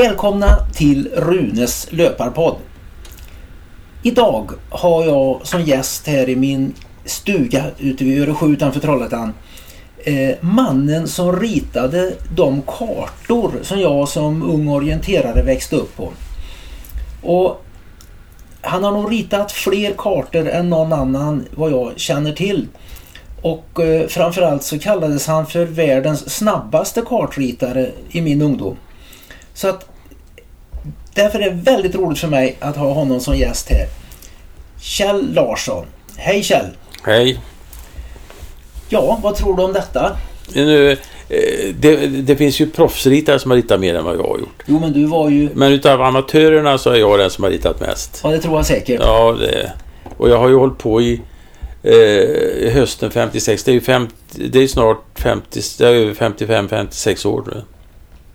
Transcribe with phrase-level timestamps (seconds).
[0.00, 2.56] Välkomna till Runes löparpodd.
[4.02, 6.74] Idag har jag som gäst här i min
[7.04, 9.34] stuga ute vid Öresjö utanför Trollhättan
[9.98, 16.12] eh, mannen som ritade de kartor som jag som ung orienterare växte upp på.
[17.22, 17.64] Och
[18.60, 22.68] han har nog ritat fler kartor än någon annan vad jag känner till.
[23.42, 28.76] Och eh, framförallt så kallades han för världens snabbaste kartritare i min ungdom.
[29.54, 29.89] Så att
[31.22, 33.86] därför är det väldigt roligt för mig att ha honom som gäst här.
[34.80, 35.86] Kjell Larsson.
[36.16, 36.66] Hej Kjell!
[37.02, 37.40] Hej!
[38.88, 40.16] Ja, vad tror du om detta?
[40.52, 40.98] Nu, eh,
[41.78, 44.62] det, det finns ju proffsritare som har ritat mer än vad jag har gjort.
[44.66, 45.48] Jo, men du var ju...
[45.54, 48.20] Men utav amatörerna så är jag den som har ritat mest.
[48.24, 49.00] Ja, det tror jag säkert.
[49.00, 49.72] Ja, det,
[50.16, 51.20] och jag har ju hållit på i
[51.82, 53.64] eh, hösten 56.
[53.64, 57.62] Det är ju 50, det är snart 50, det är över 55-56 år nu.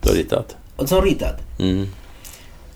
[0.01, 0.55] Du har ritat.
[0.85, 1.41] Som ritat?
[1.59, 1.87] Mm.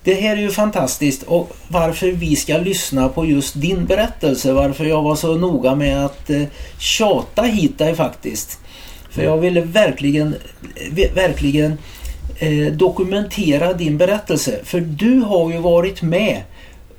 [0.04, 4.84] Det här är ju fantastiskt och varför vi ska lyssna på just din berättelse, varför
[4.84, 6.42] jag var så noga med att eh,
[6.78, 8.58] tjata hit dig faktiskt.
[9.10, 10.34] För jag ville verkligen,
[10.96, 11.78] eh, verkligen
[12.38, 14.60] eh, dokumentera din berättelse.
[14.64, 16.42] För du har ju varit med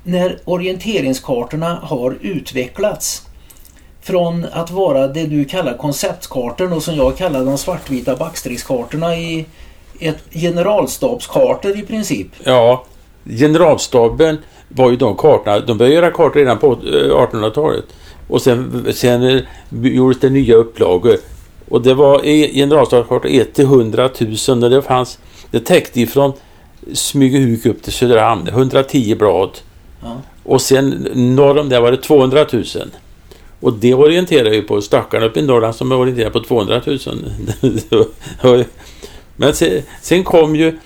[0.02, 3.22] när orienteringskartorna har utvecklats.
[4.00, 9.46] Från att vara det du kallar konceptkartorna och som jag kallar de svartvita backstrikskartorna i
[10.00, 12.28] ett generalstabskartor i princip.
[12.44, 12.84] Ja,
[13.24, 15.60] generalstaben var ju de kartorna.
[15.60, 17.84] De började göra kartor redan på 1800-talet.
[18.28, 21.16] Och sen, sen eh, gjordes det nya upplagor.
[21.68, 24.10] Och det var generalstabskartor 1 till 100
[24.48, 25.18] 000 och det fanns,
[25.50, 26.32] det täckte ifrån
[26.92, 29.50] Smygehuk upp till Söderhamn, 110 blad.
[30.02, 30.16] Ja.
[30.44, 32.64] Och sen norr om det var det 200 000.
[33.60, 36.98] Och det orienterar ju på stackarna uppe i Norrland som är orienterade på 200 000.
[39.36, 40.78] Men sen, sen kom ju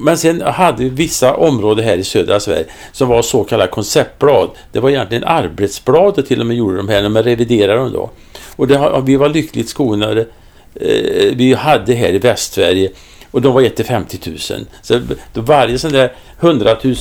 [0.00, 4.50] men sen hade vi vissa områden här i södra Sverige som var så kallade konceptblad.
[4.72, 8.10] Det var egentligen arbetsbladet till och med gjorde de här när man reviderade dem då.
[8.56, 10.26] Och det, vi var lyckligt skonade.
[10.74, 12.90] Eh, vi hade här i Västsverige
[13.30, 14.38] och de var 1 till 50 000.
[14.82, 15.00] Så
[15.32, 16.96] då varje sån där 100 000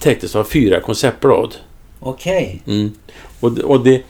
[0.00, 1.54] täcktes av fyra konceptblad.
[2.00, 2.60] Okej.
[2.64, 2.74] Okay.
[2.74, 2.92] Mm.
[3.40, 4.02] Och, och det,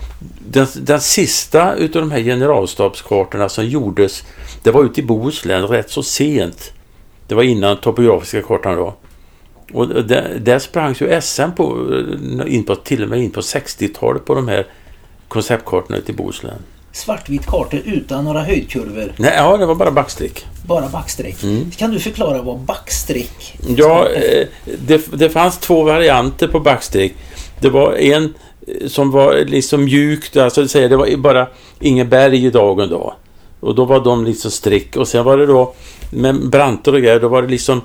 [0.48, 4.24] den, den sista utav de här generalstabskartorna som gjordes,
[4.62, 6.72] det var ute i Bohuslän rätt så sent.
[7.28, 8.94] Det var innan topografiska kartan då.
[9.72, 11.88] Och där, där sprang ju SM på,
[12.46, 14.66] in på, till och med in på 60-talet på de här
[15.28, 16.58] konceptkartorna i Bohuslän.
[16.92, 19.12] Svartvit kartor utan några höjdkurvor?
[19.16, 20.46] Nej, ja, det var bara backstreck.
[20.66, 21.42] Bara backstreck.
[21.42, 21.70] Mm.
[21.70, 24.46] Kan du förklara vad backstreck Ja, eh,
[24.86, 27.14] det, det fanns två varianter på backstreck.
[27.60, 28.34] Det var en
[28.86, 31.48] som var liksom mjukt, alltså det var bara
[31.80, 33.14] ingen berg i dagen då.
[33.60, 35.74] Och då var de liksom streck och sen var det då
[36.10, 37.80] med branter och grejer, då var det liksom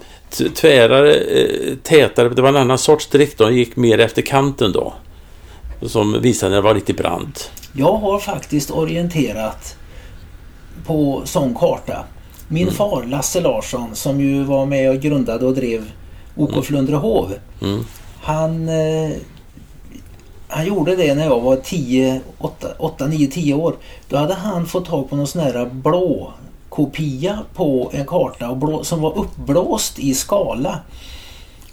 [0.56, 4.72] tvärare, eh, tätare, det var en annan sorts streck då, de gick mer efter kanten
[4.72, 4.94] då.
[5.82, 7.52] Som visade när det var lite brant.
[7.74, 9.76] Jag har faktiskt orienterat
[10.86, 12.04] på sån karta.
[12.48, 12.74] Min mm.
[12.74, 15.92] far Lasse Larsson som ju var med och grundade och drev
[16.36, 16.64] OK mm.
[16.64, 17.34] Flundrehov.
[17.62, 17.86] Mm.
[18.22, 19.12] Han, eh,
[20.52, 23.76] han gjorde det när jag var 10, 8, 8, 9, 10 år.
[24.10, 26.34] Då hade han fått tag på någon sån här blå
[26.70, 30.80] kopia på en karta och blå, som var uppblåst i skala.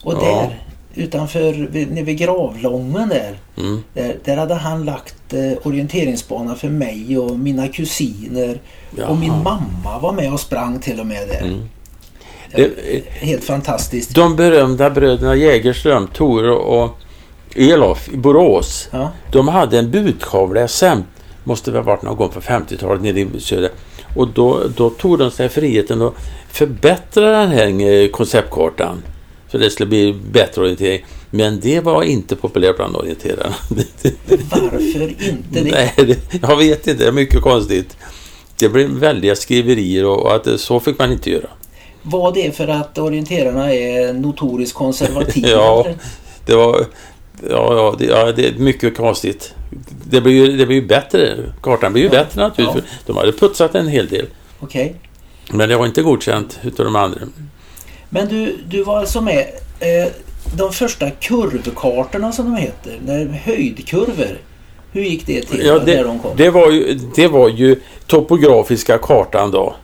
[0.02, 0.20] Och ja.
[0.20, 0.62] där
[0.94, 1.52] utanför
[1.90, 3.82] nere vid Gravlången där, mm.
[3.94, 8.60] där, där, hade han lagt eh, orienteringsbana för mig och mina kusiner.
[8.96, 9.08] Jaha.
[9.08, 11.40] Och min mamma var med och sprang till och med där.
[11.40, 11.68] Mm.
[12.54, 14.14] Det, helt fantastiskt.
[14.14, 16.98] De berömda bröderna Jägerström, Tor och
[17.54, 18.88] Elof i Borås.
[18.90, 19.10] Ja.
[19.32, 21.00] De hade en budkavle SM.
[21.44, 23.70] Måste väl ha varit någon gång på 50-talet nere i söder.
[24.16, 26.14] Och då, då tog de sig friheten att
[26.48, 29.02] förbättra den här eh, konceptkartan.
[29.50, 31.04] Så det skulle bli bättre orientering.
[31.30, 33.54] Men det var inte populärt bland orienterarna.
[34.50, 35.70] Varför inte det?
[35.70, 37.04] Nej, det, jag vet inte.
[37.04, 37.96] Det är mycket konstigt.
[38.58, 41.48] Det blev väldiga skriverier och att så fick man inte göra.
[42.02, 45.48] Var det för att orienterarna är notoriskt konservativa?
[45.52, 45.86] ja,
[46.46, 46.86] det var...
[47.50, 49.54] Ja, ja, det, ja, det är mycket konstigt.
[50.10, 51.36] Det blir ju, det blir ju bättre.
[51.62, 52.84] Kartan blir ju ja, bättre naturligtvis.
[52.86, 53.02] Ja.
[53.06, 54.26] De hade putsat en hel del.
[54.60, 54.84] Okej.
[54.84, 55.56] Okay.
[55.58, 57.20] Men det var inte godkänt utav de andra.
[58.10, 59.38] Men du, du var alltså med
[59.80, 60.12] eh,
[60.56, 64.38] de första kurvkartorna som de heter, när höjdkurvor.
[64.92, 66.36] Hur gick det till ja, det, de kom?
[66.36, 69.76] Det var, ju, det var ju topografiska kartan då.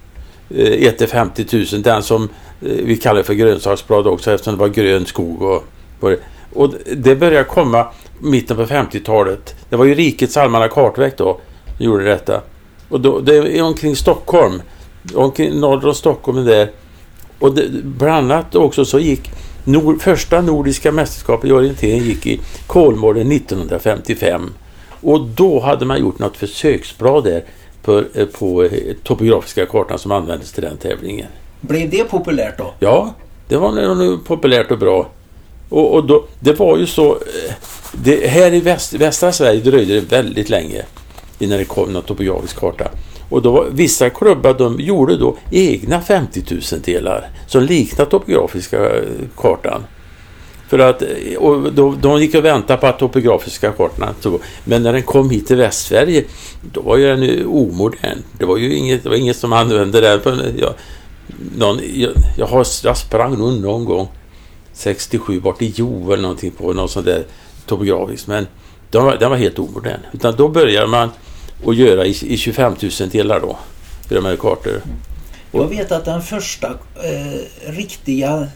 [0.56, 1.82] Eh, 1 50 000.
[1.82, 2.28] Den som eh,
[2.60, 5.42] vi kallar för grönsaksblad också eftersom det var grön skog.
[5.42, 5.64] Och,
[6.54, 7.86] och det började komma
[8.20, 9.54] mitten på 50-talet.
[9.68, 11.40] Det var ju rikets allmänna kartverk då.
[11.78, 12.40] gjorde detta.
[12.88, 14.62] Och då, det är omkring Stockholm.
[15.14, 16.70] Omkring norr om Stockholm där
[17.38, 19.30] och det, bland annat också så gick
[19.64, 24.52] Nord, första nordiska mästerskapet i orientering gick i Kolmården 1955.
[25.00, 27.44] Och då hade man gjort något försöksblad där
[27.82, 28.70] på, eh, på eh,
[29.02, 31.26] topografiska kartan som användes till den tävlingen.
[31.60, 32.74] Blev det populärt då?
[32.78, 33.14] Ja,
[33.48, 35.08] det var nog populärt och bra.
[35.74, 37.10] Och, och då, det var ju så...
[37.10, 37.54] Eh,
[37.92, 40.82] det, här i väst, västra Sverige dröjde det väldigt länge
[41.38, 42.90] innan det kom någon topografisk karta.
[43.28, 48.96] Och då var, vissa klubbar de gjorde då egna 50 000 delar som liknade topografiska
[48.96, 49.02] eh,
[49.36, 49.84] kartan.
[50.68, 54.40] För att, eh, och då, de gick och väntade på att topografiska kartorna tog.
[54.64, 56.24] Men när den kom hit till Västsverige
[56.72, 58.18] då var ju den ju omodern.
[58.38, 60.20] Det var ju inget, det var inget som använde den.
[60.20, 60.74] För, jag,
[61.56, 64.08] någon, jag, jag, har, jag sprang nog någon gång
[64.74, 67.24] 67 bort i Jo eller någonting på någon sån där
[67.66, 68.26] topografiskt.
[68.26, 68.46] Men
[68.90, 70.00] den var, den var helt omodern.
[70.12, 71.10] Utan då började man
[71.66, 73.56] att göra i, i 25 000 delar då.
[74.10, 74.80] I de här kartor.
[75.52, 78.48] Jag vet att den första eh, riktiga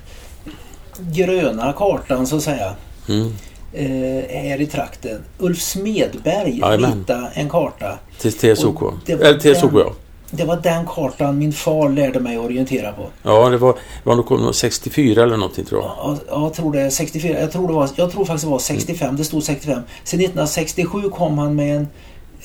[0.98, 2.74] gröna kartan så att säga
[3.08, 3.32] Mm.
[3.72, 5.20] eh, här i trakten.
[5.38, 7.98] Ulf Smedberg ritade en karta.
[8.20, 8.82] Till TSOK.
[9.08, 9.92] Eller TSOK ja.
[10.30, 13.06] Det var den kartan min far lärde mig att orientera på.
[13.22, 15.90] Ja, det var, det var nog kom nog 64 eller någonting tror jag.
[15.96, 17.40] Ja, ja, jag tror det är 64.
[17.40, 19.16] Jag tror, det var, jag tror faktiskt det var 65.
[19.16, 19.82] Det stod 65.
[20.04, 21.88] Sen 1967 kom han med en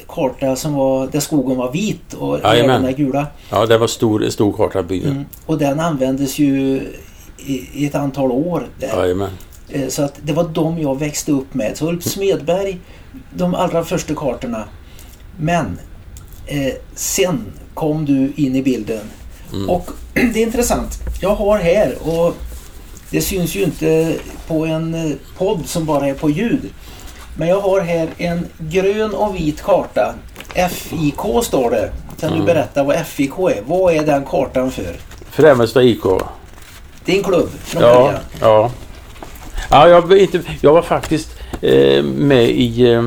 [0.07, 3.27] karta som var, där skogen var vit och ärvorna gula.
[3.50, 5.06] Ja, det var stor, stor karta byggd.
[5.06, 5.25] Mm.
[5.45, 6.81] Och den användes ju
[7.45, 8.68] i, i ett antal år.
[8.80, 9.30] Jajamän.
[9.69, 11.77] Eh, Så att det var de jag växte upp med.
[11.77, 12.80] Så Ulf Smedberg,
[13.33, 14.63] de allra första kartorna.
[15.38, 15.80] Men
[16.45, 19.01] eh, sen kom du in i bilden.
[19.53, 19.69] Mm.
[19.69, 20.99] Och det är intressant.
[21.21, 22.35] Jag har här och
[23.09, 24.15] det syns ju inte
[24.47, 26.61] på en eh, podd som bara är på ljud.
[27.37, 30.13] Men jag har här en grön och vit karta.
[30.71, 31.91] FIK står det.
[32.19, 32.45] Kan du Mm.
[32.45, 33.61] berätta vad FIK är?
[33.65, 34.95] Vad är den kartan för?
[35.31, 36.03] Främsta IK.
[37.05, 38.21] Din klubb från Ja, början.
[38.41, 38.71] ja.
[39.69, 41.29] ja jag, var inte, jag var faktiskt
[41.61, 43.03] eh, med i, eh,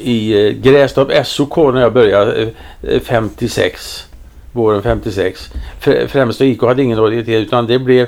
[0.00, 2.48] i eh, Grästorp SOK när jag började eh,
[2.82, 4.06] eh, 56.
[4.52, 5.50] Våren 56.
[5.80, 8.06] Fr- Främsta IK hade ingen orientering utan det blev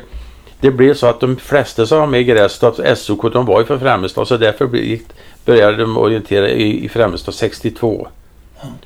[0.61, 3.67] det blev så att de flesta som var med i Grästorps SOK de var ju
[3.67, 4.69] från Främstad så därför
[5.45, 8.07] började de orientera i, i Främstad 62.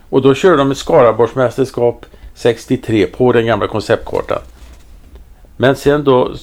[0.09, 4.39] Och då körde de ett Skaraborgsmästerskap 63 på den gamla konceptkartan.
[5.57, 6.35] Men sen då,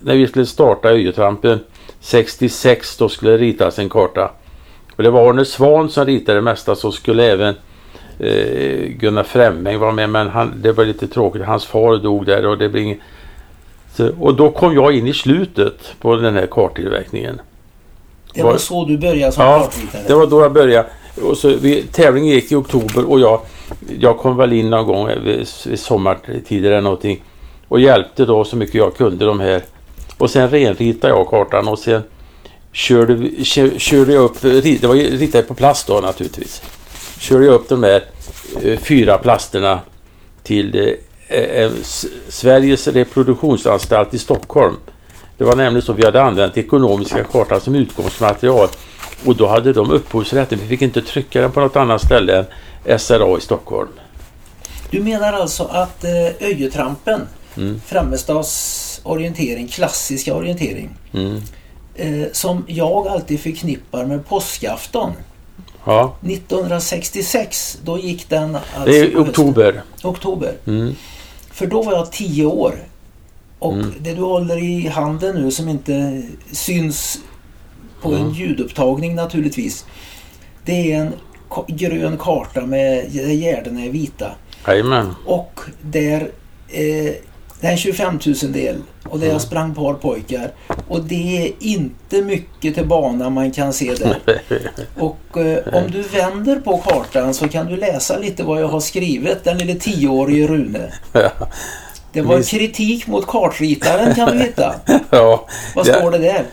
[0.00, 1.60] när vi skulle starta Öjetrampen
[2.00, 4.30] 66 då skulle det ritas en karta.
[5.00, 7.54] Och det var Arne Svan som ritade det mesta så skulle även
[8.18, 11.42] eh, Gunnar Främming vara med men han, det var lite tråkigt.
[11.42, 12.98] Hans far dog där och det blev inget.
[13.94, 17.40] Så, och då kom jag in i slutet på den här karttillverkningen.
[18.34, 20.02] Det var Var- så du började som Ja, kartritare?
[20.06, 20.88] det var då jag började.
[21.22, 23.40] Och så, vi, tävlingen gick i oktober och jag,
[24.00, 27.22] jag kom väl in någon gång vid, vid sommartider eller någonting.
[27.68, 29.62] Och hjälpte då så mycket jag kunde de här.
[30.18, 32.02] Och sen renritade jag kartan och sen
[32.72, 33.44] körde,
[33.78, 36.62] körde jag upp, det var ritat på plast då naturligtvis.
[37.18, 38.04] Körde jag upp de där
[38.62, 39.80] eh, fyra plasterna
[40.42, 40.96] till
[41.28, 41.70] eh, eh,
[42.28, 44.76] Sveriges reproduktionsanstalt i Stockholm.
[45.38, 48.68] Det var nämligen så vi hade använt ekonomiska kartan som utgångsmaterial.
[49.24, 50.58] Och då hade de upphovsrätten.
[50.62, 52.44] Vi fick inte trycka den på något annat ställe
[52.84, 53.88] än SRA i Stockholm.
[54.90, 57.20] Du menar alltså att eh, Öjetrampen,
[57.56, 57.80] Mm.
[57.86, 61.40] Främmestads orientering, klassiska orientering, Mm.
[62.00, 65.12] Eh, som jag alltid förknippar med påskafton.
[65.84, 69.20] Ja, 1966, då gick den alltså det är hösten.
[69.20, 69.82] oktober.
[70.02, 70.54] oktober.
[70.66, 70.94] Mm.
[71.52, 72.74] För då var jag 10 år.
[73.58, 73.94] Och Mm.
[74.00, 77.18] det du håller i handen nu som inte syns
[78.02, 78.32] på en Mm.
[78.32, 79.84] ljudupptagning naturligtvis.
[80.64, 81.12] Det är en
[81.68, 84.30] grön karta med gärdena är vita.
[84.66, 85.14] Jajamän.
[85.26, 86.30] Och där
[86.68, 87.12] eh,
[87.60, 90.52] det är en 25 000 del och där jag sprang par pojkar.
[90.88, 94.18] Och det är inte mycket till bana man kan se där.
[94.98, 98.80] Och eh, om du vänder på kartan så kan du läsa lite vad jag har
[98.80, 100.92] skrivit, den lille tioårige Rune.
[102.12, 104.74] Det var kritik mot kartritaren kan du hitta.
[105.10, 106.44] ja, Vad står det där?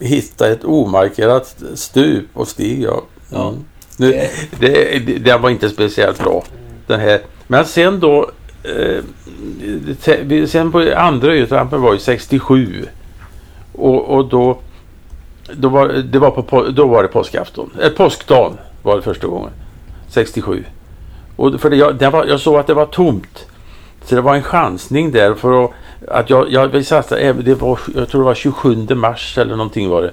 [0.00, 2.82] hitta ett omarkerat stup och stig.
[2.82, 3.02] Ja.
[3.30, 3.48] Ja.
[3.48, 3.64] Mm.
[3.96, 4.28] Nu,
[4.60, 6.44] det, det, den var inte speciellt bra.
[6.86, 7.20] Den här.
[7.46, 8.30] Men sen då
[8.62, 9.04] eh,
[10.46, 12.86] sen på andra Öjetrampen var ju 67.
[13.72, 14.58] Och, och då,
[15.52, 17.70] då, var, det var på, då var det påskafton.
[17.82, 19.50] Eh, påskdagen var det första gången.
[20.08, 20.64] 67.
[21.36, 23.46] Och för det, jag, det var, jag såg att det var tomt.
[24.04, 25.70] Så det var en chansning där för att,
[26.08, 29.88] att jag, jag vill satsa, det var, jag tror det var 27 mars eller någonting
[29.88, 30.10] var det.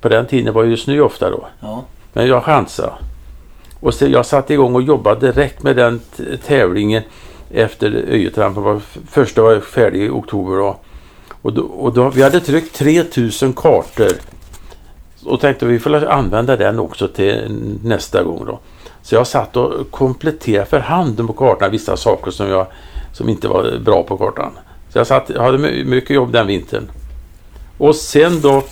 [0.00, 1.46] På den tiden var det ju snö ofta då.
[1.60, 1.84] Ja.
[2.12, 2.92] Men jag chansade.
[3.80, 6.00] Och så jag satte igång och jobbade direkt med den
[6.46, 7.02] tävlingen
[7.52, 8.62] efter Öjetrampen.
[8.62, 8.80] Var,
[9.10, 10.76] första var färdig i oktober då.
[11.42, 14.12] Och, då, och då, vi hade tryckt 3000 kartor
[15.24, 18.58] och tänkte vi får använda den också till nästa gång då.
[19.02, 22.66] Så jag satt och kompletterade för hand på kartan vissa saker som, jag,
[23.12, 24.52] som inte var bra på kartan.
[24.88, 26.90] Så jag satt, hade mycket jobb den vintern.
[27.78, 28.62] Och sen då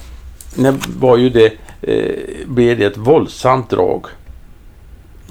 [0.54, 4.06] när, var ju det, eh, blev det ett våldsamt drag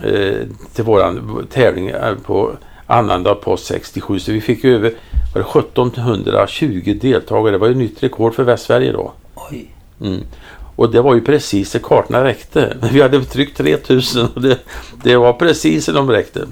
[0.03, 2.51] eh, till våran tävling eh, på
[2.89, 4.19] annandag post 67.
[4.19, 4.93] Så vi fick över
[5.33, 7.51] var det 1720 deltagare.
[7.51, 9.11] Det var ju nytt rekord för Västsverige då.
[9.35, 9.65] Oj.
[10.01, 10.23] Mm.
[10.75, 12.77] Och det var ju precis det kartorna räckte.
[12.81, 14.59] Men vi hade tryckt 3000 och det,
[15.03, 16.47] det var precis det de räckte.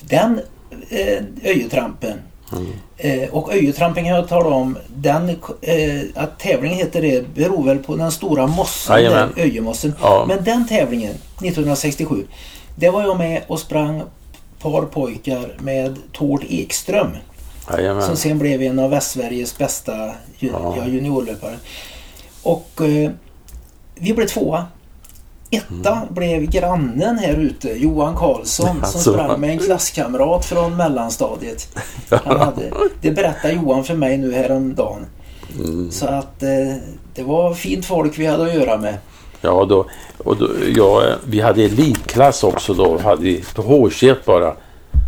[0.00, 0.40] Den
[0.88, 2.18] eh, öjetrampen
[2.52, 2.72] mm.
[2.96, 4.78] eh, och öjetrampen kan jag tala om.
[4.86, 5.28] Den,
[5.60, 9.94] eh, att tävlingen heter det beror väl på den stora mossen, där, öjemossen.
[10.00, 10.24] Ja.
[10.28, 12.24] Men den tävlingen 1967
[12.74, 14.02] det var jag med och sprang
[14.62, 17.08] par pojkar med Tord Ekström.
[17.70, 18.02] Jajamän.
[18.02, 20.86] Som sen blev en av Västsveriges bästa ja.
[20.86, 21.56] juniorlöpare.
[22.42, 23.10] Och eh,
[23.94, 24.66] vi blev tvåa.
[25.50, 26.14] Etta mm.
[26.14, 31.68] blev grannen här ute, Johan Karlsson, som sprang med en klasskamrat från mellanstadiet.
[32.10, 35.06] Han hade, det berättade Johan för mig nu häromdagen.
[35.58, 35.90] Mm.
[35.90, 36.76] Så att eh,
[37.14, 38.94] det var fint folk vi hade att göra med.
[39.40, 39.86] Ja, då,
[40.18, 42.98] och då, ja, vi hade elitklass också då.
[42.98, 44.54] Hade vi, på H21 bara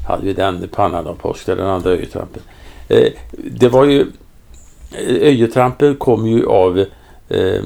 [0.08, 2.42] hade vi den pannan av påsk, den andra öjetrampen.
[2.88, 6.78] Eh, det var ju eh, Öjetrampen kom ju av
[7.28, 7.62] eh,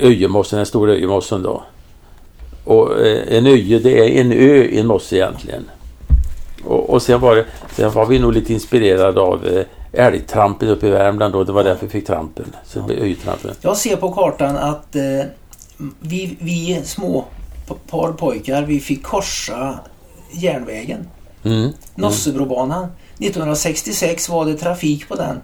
[0.00, 1.62] öjemossen, den stora öjemossen då.
[2.64, 5.64] Och eh, en öje det är en ö i en mosse egentligen.
[6.64, 10.86] Och, och sen, var det, sen var vi nog lite inspirerade av eh, älgtrampen uppe
[10.86, 11.44] i Värmland då.
[11.44, 12.44] Det var därför vi fick trampen.
[12.64, 12.94] Så ja.
[12.94, 13.50] öjetrampen.
[13.60, 15.02] Jag ser på kartan att eh,
[16.00, 17.24] vi, vi små
[17.90, 19.78] par pojkar vi fick korsa
[20.32, 21.08] järnvägen.
[21.44, 21.70] Mm.
[21.94, 22.86] Nossebrobanan.
[23.18, 25.40] 1966 var det trafik på den.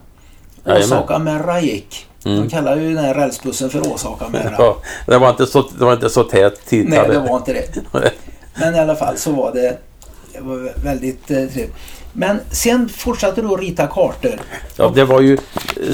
[0.64, 2.06] Åsaka-Merra gick.
[2.24, 2.40] Mm.
[2.40, 4.54] De kallar ju den här rälsbussen för Åsaka-Merra.
[4.58, 4.76] Ja,
[5.06, 6.88] det, var inte så, det var inte så tät tid.
[6.88, 7.82] Nej, det var inte det.
[8.54, 9.78] Men i alla fall så var det,
[10.32, 11.74] det var väldigt eh, trevligt.
[12.12, 14.40] Men sen fortsatte du att rita kartor.
[14.76, 15.38] Ja, det var ju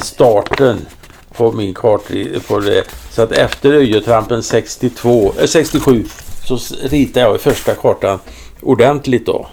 [0.02, 0.86] starten
[1.36, 2.14] på min karta.
[2.48, 2.84] På det.
[3.10, 6.04] Så att efter Öjetrampen 62, äh, 67
[6.44, 8.18] så ritade jag första kartan
[8.60, 9.46] ordentligt då.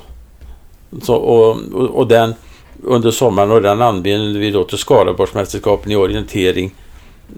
[1.02, 2.34] Så, och, och, och den
[2.84, 6.72] under sommaren och den använde vi då till Skaraborgsmästerskapen i orientering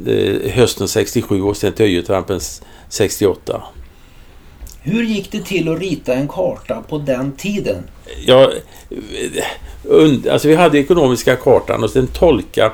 [0.08, 2.40] eh, hösten 67 och sen till Öjetrampen
[2.90, 3.64] 68.
[4.84, 7.84] Hur gick det till att rita en karta på den tiden?
[8.26, 8.52] Ja,
[10.32, 12.72] alltså vi hade ekonomiska kartan och sen tolka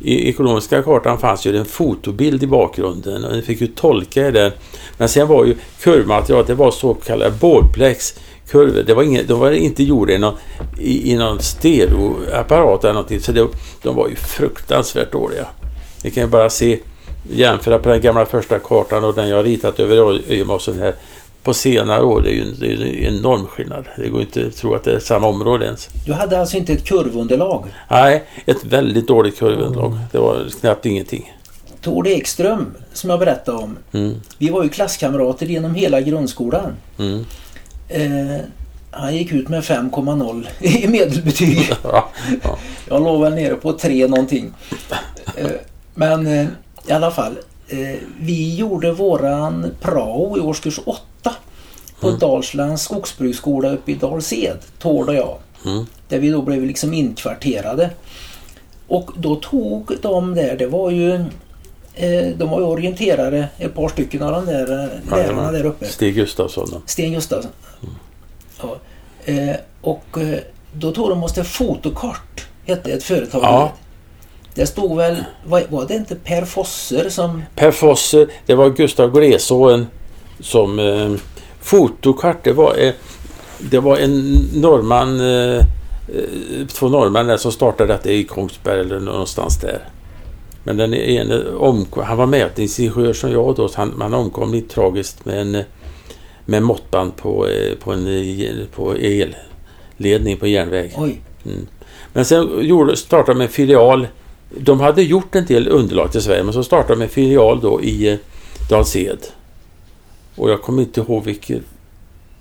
[0.00, 4.52] i ekonomiska kartan fanns ju en fotobild i bakgrunden och ni fick ju tolka den.
[4.98, 8.14] Men sen var ju kurvmaterialet, det var så kallade boardplex
[8.48, 8.82] kurvor.
[8.82, 10.34] Det var inget, de var inte gjorda i någon,
[10.78, 13.20] i, i någon stereoapparat eller någonting.
[13.20, 13.48] Så det,
[13.82, 15.46] de var ju fruktansvärt dåliga.
[16.04, 16.78] Ni kan ju bara se,
[17.30, 20.94] jämföra på den gamla första kartan och den jag ritat över öjemossen här
[21.42, 22.22] på senare år.
[22.22, 23.84] Det är ju det är en enorm skillnad.
[23.96, 25.88] Det går inte att tro att det är samma område ens.
[26.06, 27.64] Du hade alltså inte ett kurvunderlag?
[27.90, 29.98] Nej, ett väldigt dåligt kurvunderlag.
[30.12, 31.32] Det var knappt ingenting.
[31.80, 33.76] Tord Ekström som jag berättade om.
[33.92, 34.14] Mm.
[34.38, 36.72] Vi var ju klasskamrater genom hela grundskolan.
[36.98, 37.24] Mm.
[37.88, 38.40] Eh,
[38.90, 41.72] han gick ut med 5,0 i medelbetyg.
[41.82, 42.08] Ja,
[42.42, 42.58] ja.
[42.88, 44.52] Jag låg väl nere på 3 någonting.
[45.36, 45.50] Eh,
[45.94, 46.46] men eh,
[46.86, 47.38] i alla fall.
[47.68, 51.00] Eh, vi gjorde våran prao i årskurs 8
[52.00, 52.18] på mm.
[52.18, 55.38] Dalslands skogsbruksskola uppe i Dalsed, Tord och jag.
[55.64, 55.86] Mm.
[56.08, 57.90] Där vi då blev liksom inkvarterade.
[58.86, 61.14] Och då tog de där, det var ju
[61.94, 65.86] eh, de var ju orienterare, ett par stycken av de där eh, lärarna där uppe.
[65.86, 66.68] Stig Gustafsson.
[66.72, 66.82] Då.
[66.86, 67.52] Stig Gustafsson.
[67.82, 67.94] Mm.
[68.62, 68.76] Ja.
[69.24, 70.18] Eh, och
[70.72, 73.42] då tog de oss till Fotokort, hette ett företag.
[73.42, 73.72] Ja.
[74.54, 77.42] Det stod väl, var, det inte Per Fosser som...
[77.54, 79.86] Per Fosser, det var Gustav Glesåen
[80.40, 80.78] som
[81.60, 82.92] fotokart, det var, eh,
[83.58, 89.60] det var en norrman, eh, eh två norrmän som startade detta i Kongsberg eller någonstans
[89.60, 89.84] där.
[90.64, 94.74] Men den ene omkom, han var mätningsingenjör som jag då, så han, han omkom lite
[94.74, 95.64] tragiskt med en
[96.44, 97.48] med måttband på,
[97.80, 100.92] på en på elledning på järnväg.
[101.44, 101.66] Mm.
[102.12, 104.06] Men sen gjorde, startade de en filial
[104.56, 107.82] de hade gjort en del underlag till Sverige men så startade de en filial då
[107.82, 108.18] i eh,
[108.70, 109.18] Dalsed.
[110.36, 111.62] Och jag kommer inte ihåg vilket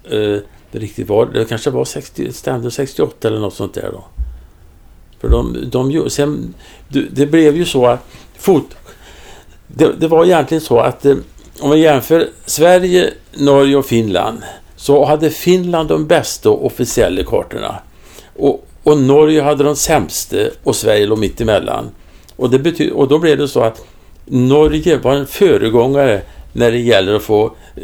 [0.04, 0.38] eh,
[0.72, 1.26] det riktigt var.
[1.26, 2.32] Det kanske var 60,
[2.72, 4.04] 68 eller något sånt där då.
[5.20, 6.54] För de, de, sen,
[6.90, 8.06] det, blev ju så att
[8.38, 8.76] fot,
[9.68, 11.16] det, det var egentligen så att eh,
[11.60, 14.42] om vi jämför Sverige, Norge och Finland
[14.76, 17.76] så hade Finland de bästa officiella kartorna.
[18.36, 21.90] Och, och Norge hade de sämsta och Sverige låg mitt emellan.
[22.36, 23.86] Och, det bety- och då blev det så att
[24.26, 26.22] Norge var en föregångare
[26.54, 27.82] när det gäller att få eh,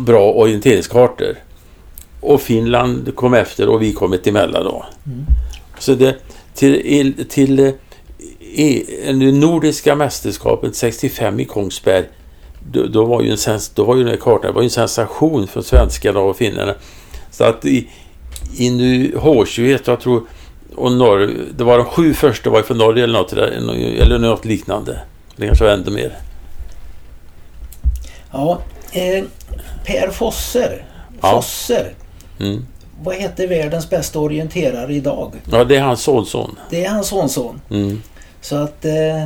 [0.00, 1.36] bra orienteringskartor.
[2.20, 4.86] Och Finland kom efter och vi kom emellan då.
[5.06, 5.24] Mm.
[5.78, 6.16] Så det,
[6.54, 7.72] till, till eh,
[8.40, 12.04] i, det nordiska mästerskapet 65 i Kongsberg
[12.72, 14.70] då, då, var ju en sens, då var ju den här kartan var ju en
[14.70, 16.74] sensation för svenskarna och finnarna.
[17.30, 17.88] Så att i,
[18.56, 20.22] i nu H21, jag tror,
[20.74, 25.00] och Norge, det var de sju första var från Norge eller något, eller något liknande.
[25.36, 26.18] Det kanske var ännu mer.
[28.32, 28.58] Ja,
[28.92, 29.24] eh,
[29.84, 30.84] Per Fosser.
[31.20, 31.30] Ja.
[31.30, 31.92] Fosser.
[32.40, 32.66] Mm.
[33.02, 35.32] Vad heter världens bästa orienterare idag?
[35.52, 36.58] Ja, det är hans sonson.
[36.70, 37.60] Det är hans sonson.
[37.70, 38.02] Mm.
[38.40, 39.24] Så att eh,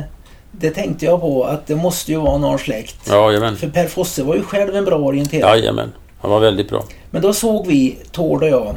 [0.51, 2.95] det tänkte jag på att det måste ju vara någon släkt.
[3.09, 3.57] Ja, jajamän.
[3.57, 5.57] För Per Fosse var ju själv en bra orienterare.
[5.57, 5.91] Jajamän.
[6.19, 6.83] Han var väldigt bra.
[7.11, 8.75] Men då såg vi, Tord och jag,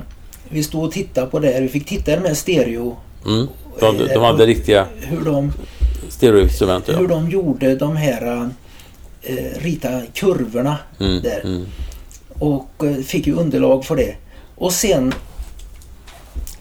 [0.49, 1.61] vi stod och tittade på det här.
[1.61, 2.97] Vi fick titta med stereo.
[3.27, 3.49] Mm.
[3.81, 5.53] De, de hade riktiga Hur de,
[6.09, 6.89] stereoinstrument.
[6.89, 6.97] Ja.
[6.97, 8.49] hur de gjorde de här eh,
[9.61, 11.23] rita kurvorna Mm.
[11.23, 11.41] där.
[11.45, 11.67] Mm.
[12.39, 14.15] Och eh, fick ju underlag för det.
[14.55, 15.15] Och sen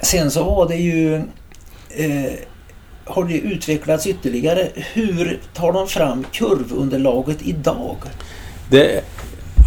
[0.02, 1.16] Sen så var det ju
[1.90, 2.32] eh,
[3.06, 4.68] Har det utvecklats ytterligare.
[4.94, 7.98] Hur tar de fram kurvunderlaget idag?
[8.72, 9.02] Det,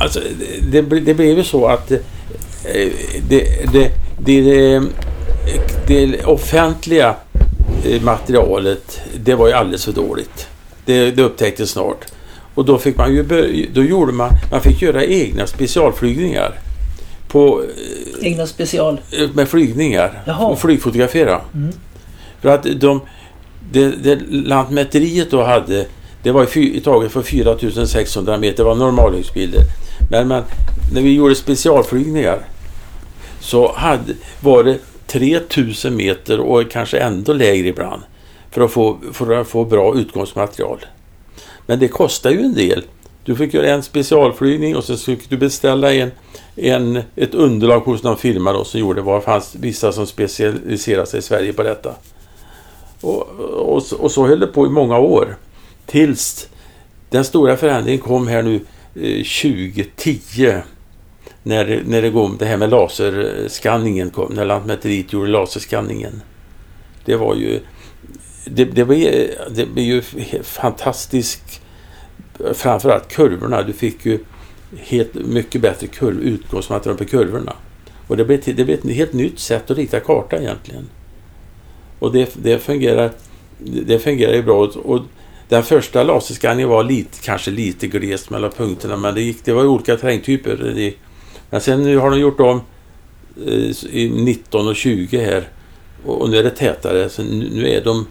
[0.00, 0.20] alltså,
[0.70, 1.98] det, det, det blev ju så att eh,
[3.28, 3.90] det, det,
[4.24, 4.80] det,
[5.86, 7.16] det, offentliga
[7.84, 10.48] eh, materialet det var ju alldeles för dåligt.
[10.84, 12.04] Det, det upptäcktes snart.
[12.58, 13.22] Och då fick man ju
[13.72, 16.54] då gjorde man, man fick göra egna specialflygningar.
[17.28, 17.62] På,
[18.22, 19.00] Egna special...
[19.12, 20.22] eh, med flygningar.
[20.26, 20.46] Jaha.
[20.46, 21.40] Och flygfotografera.
[21.54, 21.72] Mm.
[22.40, 23.00] För att de,
[23.72, 25.86] det, det Lantmäteriet då hade,
[26.22, 29.62] det var fy, taget för 4600 meter, det var normalhögsbilder.
[30.10, 30.42] Men man,
[30.94, 32.38] när vi gjorde specialflygningar
[33.40, 38.02] så hade, var det 3000 meter och kanske ändå lägre ibland
[38.50, 40.78] för att få, för att få bra utgångsmaterial.
[41.68, 42.84] Men det kostar ju en del.
[43.24, 46.10] Du fick göra en specialflygning och så fick du beställa en,
[46.56, 51.18] en, ett underlag hos någon firma då, som gjorde vad fanns vissa som specialiserade sig
[51.18, 51.94] i Sverige på detta.
[53.00, 53.22] Och,
[53.74, 55.36] och, så- och så höll det på i många år.
[55.86, 56.48] Tills
[57.10, 58.54] den stora förändringen kom här nu
[58.94, 60.52] eh, 2010.
[61.42, 64.32] När, det- när det kom det här med laserskanningen kom.
[64.34, 66.22] När Lantmäteriet gjorde laserskanningen.
[67.04, 67.60] Det var ju...
[68.50, 70.02] Det, det, blir, ju- det blir ju
[70.42, 71.60] fantastiskt.
[72.54, 73.62] Framförallt kurvorna.
[73.62, 74.18] Du fick ju
[74.76, 77.52] helt mycket bättre kurv, utgångsmaterial på kurvorna.
[78.08, 80.88] Och det blev, det blev ett helt nytt sätt att rita karta egentligen.
[81.98, 83.10] Och det, det fungerar
[83.58, 84.66] det fungerar ju bra.
[84.84, 85.00] Och
[85.48, 89.62] den första laserskanningen var lite, kanske lite glest mellan punkterna men det, gick, det var
[89.62, 90.92] ju olika terrängtyper.
[91.50, 92.60] Men sen nu har de gjort om
[93.46, 95.48] eh, i 19 och 20 här
[96.04, 97.08] och, nu är det tätare.
[97.08, 98.06] Så nu, är de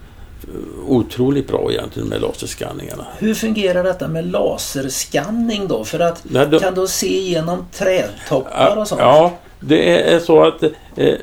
[0.88, 3.06] otroligt bra egentligen med laserskanningarna.
[3.18, 5.84] Hur fungerar detta med laserskanning då?
[5.84, 9.00] För att Nej, de- kan du se igenom trädtoppar och sånt?
[9.00, 10.62] Ja, det är så att
[10.96, 11.14] eh,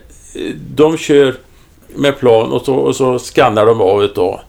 [0.76, 1.36] de kör
[1.88, 4.42] med plan och så, och så skannar de av ett då.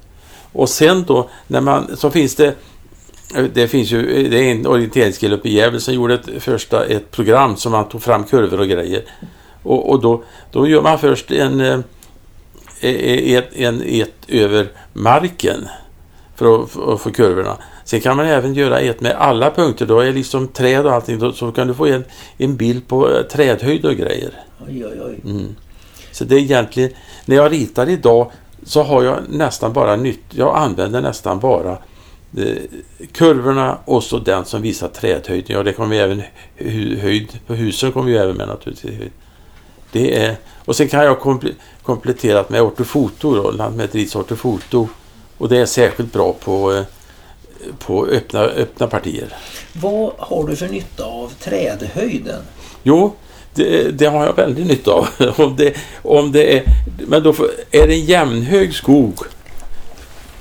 [0.52, 2.54] Och sen då, när man, så finns det
[3.54, 7.10] det finns ju, det är en orienteringskille uppe i Gävle som gjorde ett, första, ett
[7.10, 9.04] program som man tog fram kurvor och grejer.
[9.62, 11.78] Och, och då, då gör man först en, eh,
[12.88, 15.68] ett, en, ett över marken
[16.36, 17.56] för att, för att få kurvorna.
[17.84, 19.86] Sen kan man även göra ett med alla punkter.
[19.86, 21.18] Då är liksom träd och allting.
[21.18, 22.04] Då, så kan du få en,
[22.38, 24.30] en bild på eh, trädhöjd och grejer.
[24.66, 25.20] Oj, oj, oj.
[25.24, 25.56] Mm.
[26.12, 26.90] Så det är egentligen,
[27.24, 28.30] när jag ritar idag
[28.64, 31.78] så har jag nästan bara nytt, jag använder nästan bara
[32.36, 32.56] eh,
[33.12, 35.56] kurvorna och så den som visar trädhöjden.
[35.56, 36.22] Ja, det kommer ju även
[37.00, 39.10] höjd på husen kommer ju även med naturligtvis.
[39.92, 41.50] Det är, och sen kan jag komple,
[41.82, 44.88] kompletterat med ortofoto då, Lantmäteriets ortofoto.
[45.38, 46.82] Och det är särskilt bra på, eh,
[47.78, 49.28] på öppna, öppna partier.
[49.72, 52.42] Vad har du för nytta av trädhöjden?
[52.82, 53.14] Jo,
[53.54, 55.08] det, det har jag väldigt nytta av.
[55.36, 56.64] om det, om det är,
[57.08, 59.14] men då får, är det en jämnhög skog.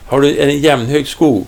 [0.06, 1.48] Har du, är det en jämnhög skog,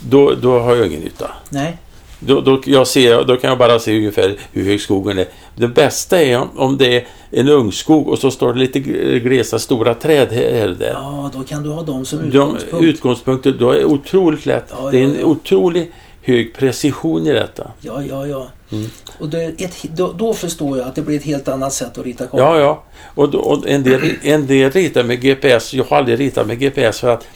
[0.00, 1.30] då, då har jag ingen nytta.
[1.50, 1.78] Nej.
[2.18, 5.26] Då, då, jag ser, då kan jag bara se ungefär hur hög skogen är.
[5.54, 8.78] Det bästa är om, om det är en ungskog och så står det lite
[9.18, 10.90] glesa stora träd här och där.
[10.92, 12.84] Ja, då kan du ha dem som De utgångspunkt.
[12.84, 14.64] utgångspunkter, då är det otroligt lätt.
[14.82, 15.26] Ja, det är ja, en ja.
[15.26, 15.90] otroligt
[16.22, 17.70] hög precision i detta.
[17.80, 18.46] Ja, ja, ja.
[18.72, 18.86] Mm.
[19.20, 22.24] Och ett, då, då förstår jag att det blir ett helt annat sätt att rita
[22.24, 22.40] kartor.
[22.40, 22.84] Ja, ja.
[23.14, 25.74] Och, då, och en, del, en del ritar med GPS.
[25.74, 27.26] Jag har aldrig ritat med GPS för att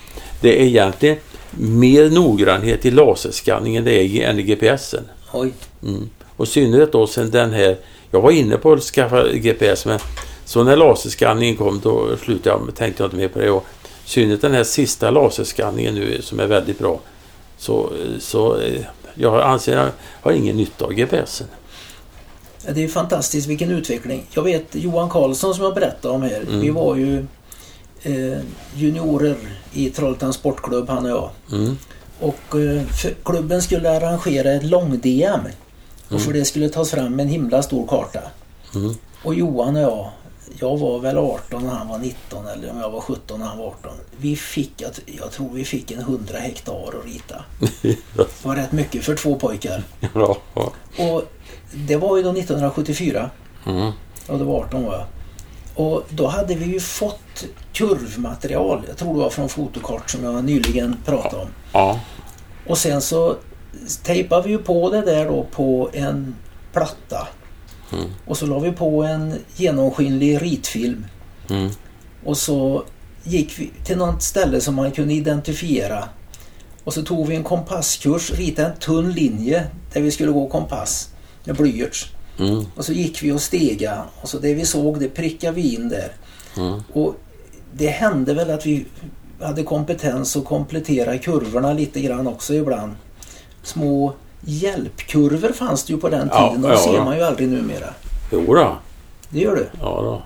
[0.40, 1.16] det är egentligen
[1.50, 5.04] mer noggrannhet i laserskanningen det är i- än i GPSen.
[5.32, 5.52] Oj.
[5.82, 6.10] Mm.
[6.36, 7.76] Och i synnerhet då sen den här...
[8.10, 9.98] Jag var inne på att skaffa GPS men
[10.44, 13.50] så när laserskanningen kom då slutade jag, tänkte jag inte mer på det.
[13.50, 13.66] Och
[14.04, 17.00] synnerhet den här sista laserskanningen nu som är väldigt bra.
[17.58, 18.82] Så, så eh,
[19.14, 21.46] jag anser jag har ingen nytta av GPSen.
[22.68, 24.26] Det är fantastiskt vilken utveckling.
[24.30, 26.40] Jag vet Johan Karlsson som jag berättade om här.
[26.40, 26.60] Mm.
[26.60, 27.26] Vi var ju
[28.02, 28.38] eh,
[28.74, 29.36] juniorer
[29.72, 31.30] i Trollhättans sportklubb han och jag.
[31.52, 31.78] Mm.
[32.20, 32.82] Och eh,
[33.24, 35.40] klubben skulle arrangera ett lång-DM.
[36.10, 36.22] Och Mm.
[36.24, 38.20] för det skulle tas fram en himla stor karta.
[38.74, 38.94] Mm.
[39.22, 40.10] Och Johan och jag,
[40.60, 43.58] jag var väl 18 när han var 19 eller om jag var 17 när han
[43.58, 43.92] var 18.
[44.16, 44.72] Vi fick,
[45.06, 47.44] jag, tror vi fick en 100 hektar att rita.
[48.16, 49.82] Det var rätt mycket för två pojkar.
[50.14, 50.72] ja, ja.
[51.04, 51.22] Och
[51.74, 53.30] det var ju då 1974.
[53.66, 53.92] Mm.
[54.28, 55.06] Och det var 18 var jag.
[55.86, 58.82] Och då hade vi ju fått kurvmaterial.
[58.88, 61.48] Jag tror det var från fotokart som jag nyligen pratade om.
[61.72, 62.00] ja.
[62.66, 63.36] Och sen så
[64.02, 66.34] tejpade vi ju på det där då på en
[66.72, 67.28] platta.
[67.92, 68.04] Mm.
[68.26, 71.06] Och så la vi på en genomskinlig ritfilm.
[71.50, 71.70] Mm.
[72.24, 72.84] Och så
[73.22, 76.08] gick vi till något ställe som man kunde identifiera.
[76.84, 81.08] Och så tog vi en kompasskurs, ritade en tunn linje där vi skulle gå kompass
[81.44, 82.12] med blyerts.
[82.38, 82.64] Mm.
[82.76, 85.88] Och så gick vi och stega och så det vi såg det prickade vi in
[85.88, 86.12] där.
[86.56, 86.82] Mm.
[86.92, 87.14] Och
[87.72, 88.86] det hände väl att vi
[89.40, 92.92] hade kompetens att komplettera kurvorna lite grann också ibland.
[93.62, 96.62] Små hjälpkurvor fanns det ju på den Ja, tiden.
[96.62, 97.04] De ja, ser ja.
[97.04, 97.86] man ju aldrig numera.
[98.32, 98.76] Jo då.
[99.28, 99.66] Det gör du.
[99.80, 100.22] Ja då.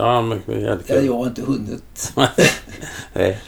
[0.00, 0.82] Ja, mycket Ja, hjälp.
[1.06, 2.12] jag har inte hunnit.
[3.12, 3.38] Nej.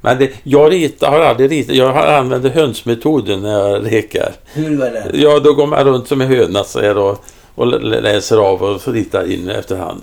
[0.00, 1.76] Men det, jag ritar, har aldrig ritat.
[1.76, 4.32] Jag använder hönsmetoden när jag rekar.
[4.52, 5.10] Hur var det?
[5.14, 8.62] Ja, då går man runt som en höna så här och, och lä- läser av
[8.62, 10.02] och ritar in efterhand.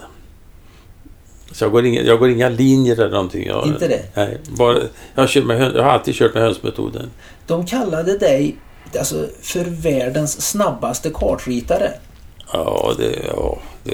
[1.59, 3.47] Så jag går, inga, jag går inga linjer eller någonting.
[3.47, 4.01] Jag, Inte det?
[4.13, 4.77] Nej, bara,
[5.15, 7.09] jag, har kört med, jag har alltid kört med hönsmetoden.
[7.47, 8.55] De kallade dig
[8.99, 11.91] alltså, för världens snabbaste kartritare.
[12.53, 13.15] Ja, det...
[13.35, 13.91] Ja, det,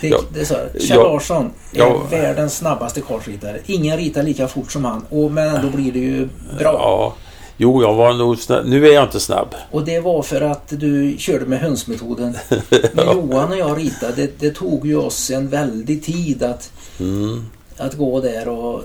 [0.00, 0.82] Det, ja, det jag.
[0.82, 0.96] Kjell.
[0.98, 2.02] Larsson är Ja.
[2.10, 3.58] världens snabbaste kartritare.
[3.66, 5.04] Ingen ritar lika fort som han.
[5.10, 6.72] Och, men ändå blir det ju bra.
[6.72, 7.14] ja.
[7.62, 8.66] Jo, jag var nog snabb.
[8.66, 9.54] Nu är jag inte snabb.
[9.70, 12.36] Och det var för att du körde med hönsmetoden.
[12.92, 17.46] När Johan och jag ritade, det, det tog ju oss en väldig tid att, Mm,
[17.76, 18.82] att gå där och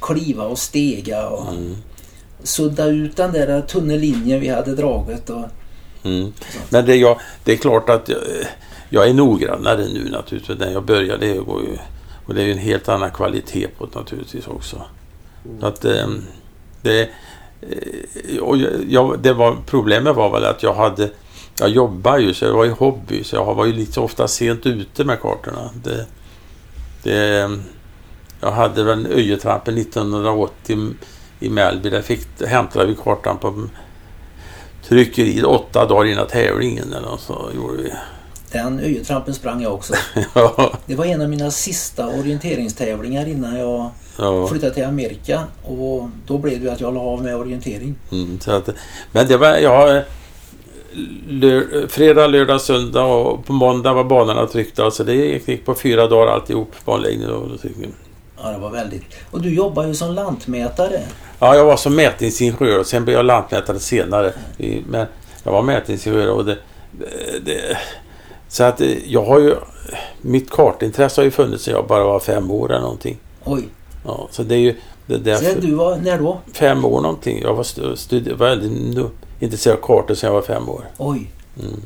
[0.00, 1.76] kliva och stega och mm,
[2.42, 5.30] sudda ut den där tunna linjen vi hade dragit.
[5.30, 5.44] Och,
[6.02, 6.32] mm.
[6.68, 8.18] Men det, jag, det är klart att jag,
[8.88, 10.58] jag är noggrannare nu naturligtvis.
[10.58, 11.78] När jag började det går ju...
[12.26, 14.82] Och det är ju en helt annan kvalitet på det naturligtvis också.
[15.60, 16.22] Så att ehm,
[16.82, 17.08] det...
[17.70, 18.56] Eh, och
[18.88, 21.10] jag, det var, problemet var väl att jag hade...
[21.58, 23.24] Jag jobbar ju, så jag var ju hobby.
[23.24, 25.70] Så jag var ju lite ofta sent ute med kartorna.
[25.84, 26.06] Det,
[27.02, 27.50] det,
[28.40, 30.94] jag hade väl Öjetrampen 1980
[31.40, 31.90] i Mälby.
[31.90, 33.68] Där fick, hämtade vi kartan på
[34.88, 36.92] tryckeriet åtta dagar innan tävlingen.
[36.92, 37.92] Eller så gjorde vi
[38.54, 39.94] den öjetrampen sprang jag också.
[40.34, 44.46] ja, Det var en av mina sista orienteringstävlingar innan jag ja.
[44.48, 45.44] flyttade till Amerika.
[45.62, 47.94] Och då blev det att jag la av med orientering.
[48.12, 48.68] Mm, att,
[49.12, 50.02] men det var, jag,
[51.28, 54.90] lör, fredag, lördag, söndag och på måndag var banorna tryckta.
[54.90, 57.58] Så det gick, på fyra dagar alltihop, banläggning och och-
[58.42, 59.04] Ja, det var väldigt.
[59.30, 61.00] Och du jobbar ju som lantmätare.
[61.38, 64.32] Ja, jag var som mätingenjör och sen blev jag lantmätare senare.
[64.88, 65.06] Men
[65.44, 66.58] jag var mätingenjör och det,
[66.90, 67.78] det, det...
[68.54, 69.54] Så att eh, jag har ju...
[70.20, 73.18] Mitt kartintresse har ju funnits sedan jag bara var fem år eller någonting.
[73.44, 73.68] Oj,
[74.04, 74.76] Ja, så det är ju...
[75.06, 76.40] Det är så därför, du var, när då?
[76.52, 77.40] fem år någonting.
[77.42, 78.98] Jag var, studi, väldigt
[79.40, 80.84] intresserad av kartor sedan jag var fem år.
[80.98, 81.30] Oj.
[81.62, 81.80] Mm.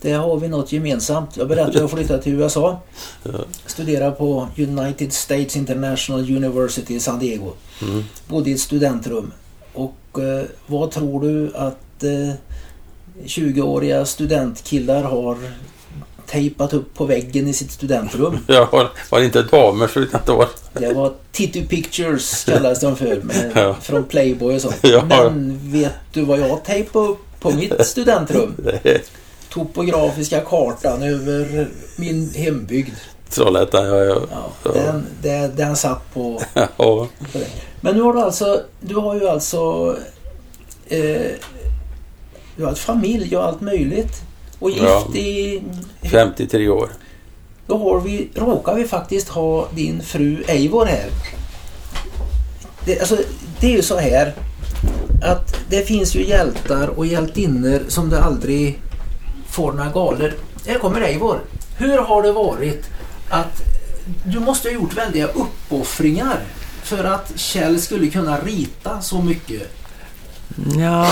[0.00, 1.36] Det har vi något gemensamt.
[1.36, 2.80] Jag berättade att jag flyttade till USA.
[3.22, 3.32] Ja.
[3.66, 7.52] Studerade på United States International University i San Diego.
[7.82, 8.04] Mm.
[8.28, 9.32] Bodde i ett studentrum.
[9.72, 12.34] Och eh, vad tror du att eh,
[13.24, 15.36] 20-åriga studentkillar har
[16.32, 18.38] tejpat upp på väggen i sitt studentrum?
[18.46, 20.48] Jag var, var det inte damer så vet jag inte vad.
[20.72, 23.16] Det var Titty Pictures kallas de för.
[23.22, 23.76] Med, Ja.
[23.80, 24.76] Från Playboy och sånt.
[24.82, 25.04] Ja.
[25.08, 28.54] Men vet du vad jag tejpade upp på mitt studentrum?
[28.82, 29.10] det-
[29.48, 32.94] Topografiska kartan över min hembygd.
[33.30, 34.20] Trollhättan, ja, ja.
[34.30, 34.70] Ja, Ja.
[34.72, 36.68] den, den, den satt på, ja.
[36.76, 37.46] på det.
[37.80, 39.96] Men nu har du alltså, du har ju alltså
[40.88, 41.30] eh,
[42.56, 44.22] du har ett familj och allt möjligt.
[44.62, 45.14] Och gift Ja.
[45.14, 45.62] i...
[46.02, 46.88] 53 år.
[47.66, 51.06] Då har vi, råkar vi faktiskt ha din fru Eivor här.
[52.84, 53.16] Det, alltså,
[53.60, 54.34] det är ju så här
[55.24, 58.78] att det finns ju hjältar och hjältinnor som det aldrig
[59.48, 60.32] får några galor.
[60.66, 61.38] Här kommer Eivor.
[61.78, 62.84] Hur har det varit
[63.30, 63.62] att
[64.24, 66.40] du måste ha gjort väldiga uppoffringar
[66.82, 69.62] för att Kjell skulle kunna rita så mycket?
[70.78, 71.06] Ja,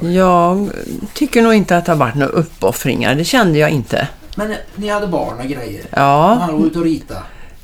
[0.00, 0.70] jag
[1.14, 3.14] tycker nog inte att det har varit några uppoffringar.
[3.14, 4.08] Det kände jag inte.
[4.36, 5.80] Men ni hade barn och grejer.
[5.82, 7.14] Och Ja, han var ute och rita.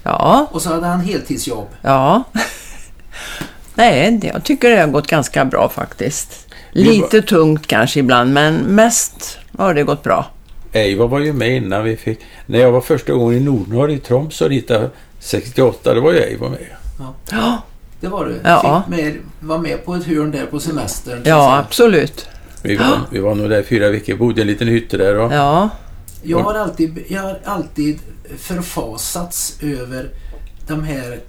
[0.02, 1.68] ja, Och så hade han heltidsjobb.
[1.82, 2.22] ja.
[3.74, 6.46] Nej, det, jag tycker det har gått ganska bra faktiskt.
[6.72, 10.26] Lite tungt kanske ibland, men mest har det gått bra.
[10.72, 12.18] Eivor var ju med innan vi fick...
[12.46, 16.18] När jag var första gången i Nordnorge i Tromsö och ritade 68, då var ju
[16.18, 16.58] Eivor med.
[17.30, 17.62] Ja,
[18.04, 18.40] Det var du.
[18.44, 18.82] Ja.
[18.86, 21.22] Fick med, var med på ett hörn där på semestern.
[21.24, 22.26] ja absolut.
[22.62, 25.16] Vi var, vi var nog där fyra veckor, bodde i en liten hytte där.
[25.18, 25.68] Och, Ja,
[26.22, 27.98] Jag har alltid, jag har alltid
[28.38, 30.10] förfasats över
[30.66, 31.20] de här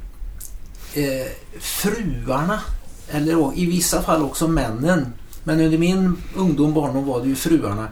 [0.93, 1.27] eh,
[1.59, 2.59] fruarna.
[3.11, 5.13] Eller i vissa fall också männen.
[5.43, 7.87] Men under min ungdom barndom var det ju fruarna.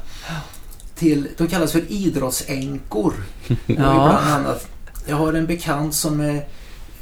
[0.95, 3.13] Till, de kallas för idrottsänkor.
[3.47, 3.75] Ja.
[3.75, 4.67] bland annat,
[5.05, 6.45] jag har en bekant som är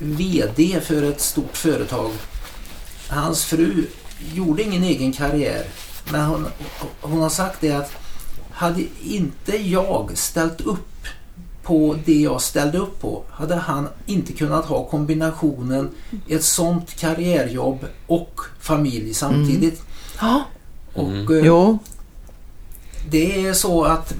[0.01, 2.11] VD för ett stort företag.
[3.07, 3.85] Hans fru
[4.33, 5.63] gjorde ingen egen karriär.
[6.11, 6.47] Men hon,
[7.01, 7.91] hon har sagt det att
[8.51, 10.87] hade inte jag ställt upp
[11.63, 15.89] på det jag ställde upp på hade han inte kunnat ha kombinationen
[16.27, 19.81] ett sånt karriärjobb och familj samtidigt.
[20.21, 20.43] ja.
[20.93, 21.79] Och eh, jo,
[23.09, 24.13] det är så att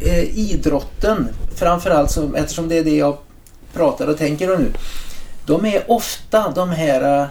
[0.00, 3.16] eh, idrotten, framförallt som, eftersom det är det jag
[3.72, 4.72] pratar och tänker om nu.
[5.46, 7.26] De är ofta de här eh,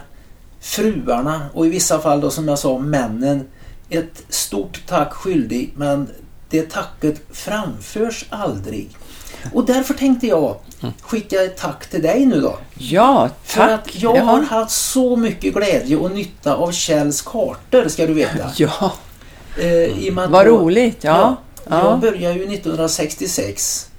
[0.60, 3.46] fruarna och i vissa fall då som jag sa männen
[3.90, 6.08] ett stort tack skyldig men
[6.50, 8.90] det tacket framförs aldrig.
[9.52, 10.56] Och därför tänkte jag
[11.00, 12.58] skicka ett tack till dig nu då.
[12.78, 13.70] ja, För tack.
[13.70, 14.22] att jag Ja.
[14.22, 18.50] har haft så mycket glädje och nytta av Kjells kartor ska du veta.
[18.56, 18.92] Ja,
[19.58, 21.04] Eh, vad jag- roligt.
[21.04, 21.36] Ja,
[21.68, 21.98] Jag ja.
[22.00, 23.90] började ju 1966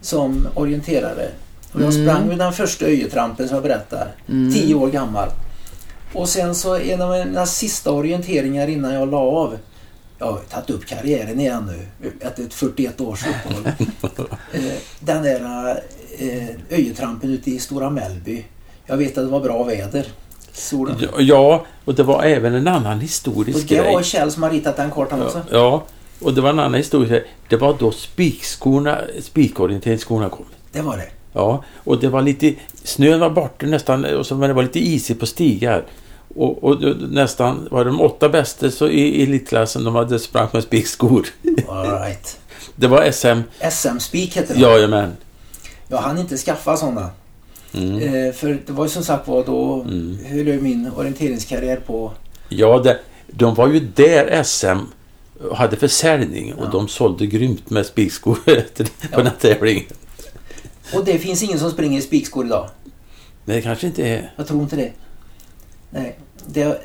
[0.00, 1.28] som orienterare.
[1.72, 2.06] Och jag Mm.
[2.06, 4.08] sprang med den första öjetrampen som jag berättar.
[4.26, 5.28] Tio år gammal.
[6.12, 9.58] Och sen så en av mina sista orienteringar innan jag la av.
[10.18, 11.70] Jag har tagit upp karriären igen
[12.02, 13.72] nu efter ett 41 års uppehåll.
[14.52, 14.60] Eh,
[15.00, 15.70] den där
[16.18, 18.44] eh, öjetrampen ute i Stora Mellby.
[18.86, 20.06] Jag vet att det var bra väder.
[20.52, 20.96] Solen.
[21.18, 23.94] Ja, och det var även en annan Och historisk det grej.
[23.94, 25.42] var Kjell som har ritat den kartan också.
[25.50, 25.84] Ja, ja,
[26.26, 27.20] och det var en annan historia.
[27.48, 30.44] Det var då spikskorna, spikorienteringsskorna kom.
[30.72, 31.08] Det var det.
[31.32, 32.54] Ja, och det var lite...
[32.84, 35.84] Snön var borta nästan, och så, men det var lite isigt på stigar.
[36.34, 41.26] Och, och nästan var de åtta bästa så i, elitklassen, de hade sprang med spikskor.
[42.02, 42.40] Right.
[42.76, 43.40] Det var SM,
[43.70, 44.60] SM-spik heter det.
[44.60, 45.12] jajamän.
[45.88, 47.10] Jag hann inte skaffa sådana.
[47.74, 47.98] Mm.
[48.26, 50.18] Eh, för det var ju som sagt var då Mm.
[50.26, 52.12] höll jag min orienteringskarriär på.
[52.48, 54.78] Ja, det, de var ju där SM
[55.54, 56.70] hade försäljning och Ja.
[56.72, 58.52] de sålde grymt med spikskor på
[59.12, 59.22] Ja.
[59.22, 59.84] den tävlingen.
[60.94, 62.68] Och det finns ingen som springer i spikskor idag.
[63.44, 64.32] Nej, det kanske inte är...
[64.36, 64.92] Jag tror inte det.
[65.90, 66.82] Nej, det,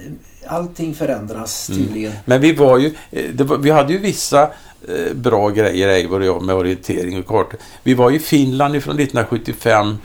[0.48, 1.82] allting förändras Mm.
[1.82, 2.14] tydligen.
[2.26, 2.94] Men vi var ju...
[3.34, 4.44] var, vi hade ju vissa
[4.88, 7.60] eh, bra grejer, Eivor och jag, med orientering och kartor.
[7.84, 9.98] Vi var i Finland från 1975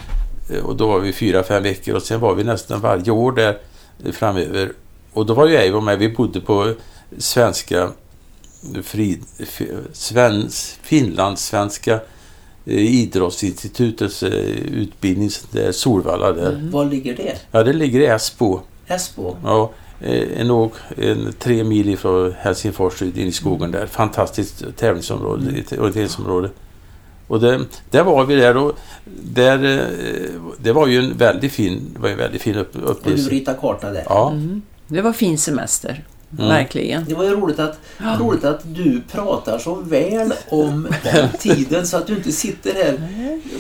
[0.50, 3.32] eh, och då var vi fyra, fem veckor och sen var vi nästan varje år
[3.32, 3.58] där
[4.04, 4.72] eh, framöver.
[5.12, 5.98] Och då var ju Eivor med.
[5.98, 6.74] Vi bodde på
[7.18, 7.90] svenska
[8.82, 9.22] frid,
[9.92, 12.00] svensk, finlandssvenska
[12.78, 14.33] idrottsinstitutets eh,
[14.74, 16.68] utbildning, där, Solvalla där.
[16.72, 17.37] Var ligger det?
[17.52, 18.61] Ja, det ligger i Esbo.
[18.87, 19.37] Esbo?
[19.44, 23.87] Ja, eh, en, åk, en tre mil ifrån Helsingfors ut in i skogen där.
[23.87, 25.64] Fantastiskt tävlingsområde, Mm.
[25.80, 26.50] orienteringsområde.
[27.26, 28.72] Och det, där var vi där och
[29.22, 32.87] där, eh, det var ju en väldigt fin, var en väldigt fin upp, Och du
[32.87, 33.30] upplevelse.
[33.30, 34.02] ritar karta där.
[34.09, 34.62] Ja, Mm.
[34.88, 36.04] Det var fin semester.
[36.38, 36.48] Mm.
[36.48, 37.04] Verkligen.
[37.04, 37.78] Det var ju roligt att,
[38.18, 42.98] roligt att du pratar så väl om den tiden så att du inte sitter här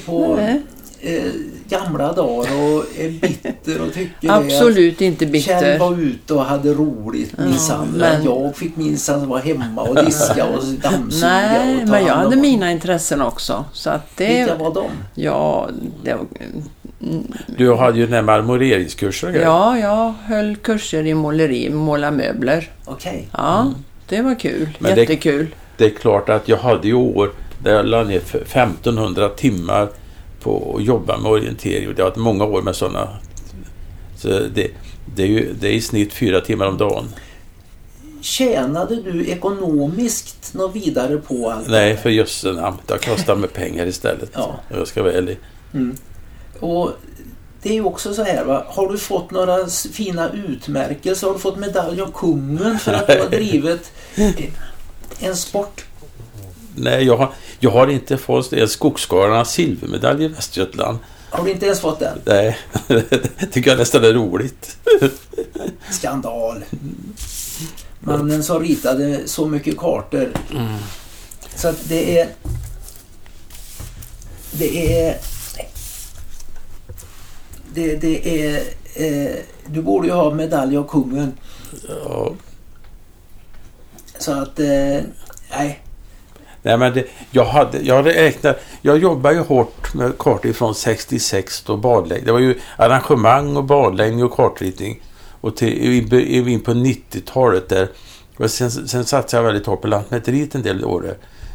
[0.06, 0.62] på Nej.
[1.00, 1.22] eh,
[1.68, 5.78] gamla dagar och är bitter och tycker det att Absolut inte Kjell bitter.
[5.78, 7.88] var ute och hade roligt minsann.
[7.96, 12.14] men- Jag fick minsann vara hemma och diska och dammsuga Nej, och ta men jag
[12.14, 13.64] hade om- mina intressen också.
[13.72, 14.54] Så att Vilka det...
[14.64, 14.90] var de?
[15.14, 15.68] Ja,
[16.04, 16.26] det var,
[17.58, 19.46] du hade ju den här marmoreringskurser och grejer.
[19.46, 22.70] ja, jag höll kurser i måleri, måla möbler.
[22.84, 23.28] Okej.
[23.32, 23.72] Ja,
[24.08, 24.68] det var kul.
[24.78, 25.46] Men det- Jättekul.
[25.76, 27.30] Det är klart att jag hade ju år
[27.62, 29.88] där jag la ner 1500 timmar
[30.42, 31.88] på att jobba med orientering.
[31.88, 33.08] Och det har varit många år med sådana.
[34.16, 34.70] Så det,
[35.14, 37.04] det är ju det är i snitt fyra timmar om dagen.
[38.20, 42.76] Tjänade du ekonomiskt något vidare på allt Nej, det för jösse namn.
[42.86, 44.30] Det har kostat mig pengar istället.
[44.34, 44.60] Ja.
[44.68, 45.38] Jag ska vara ärlig.
[45.74, 45.96] Mm.
[46.60, 46.92] Och
[47.62, 48.64] det är ju också så här va.
[48.68, 51.26] Har du fått några fina utmärkelser?
[51.26, 53.92] Har du fått medalj av kungen för att du har drivit
[55.20, 55.84] en sport?
[56.74, 60.98] Nej, jag har, jag har inte fått en Skogskarlarnas silvermedalj i Västergötland.
[61.30, 62.18] Har du inte ens fått den?
[62.24, 64.76] Nej, det tycker jag nästan är roligt.
[65.90, 66.64] Skandal.
[68.00, 70.28] Mannen som ritade så mycket kartor.
[71.54, 72.28] Så att det är...
[74.52, 75.16] Det är...
[77.74, 78.62] det, det är...
[78.94, 81.32] Eh, du borde ju ha medalj av kungen.
[81.88, 82.32] Ja.
[84.18, 84.60] Så att...
[84.60, 85.00] Eh,
[85.50, 85.80] nej.
[86.62, 88.60] Nej, men det, jag, hade, jag hade räknat...
[88.82, 92.26] Jag jobbade ju hårt med kartor från 66 då badläggning.
[92.26, 95.00] Det var ju arrangemang och badläggning och kartritning.
[95.40, 97.88] Och till, in, på 90-talet där.
[98.36, 101.14] Och sen, sen satsade jag väldigt hårt på Lantmäteriet en del år.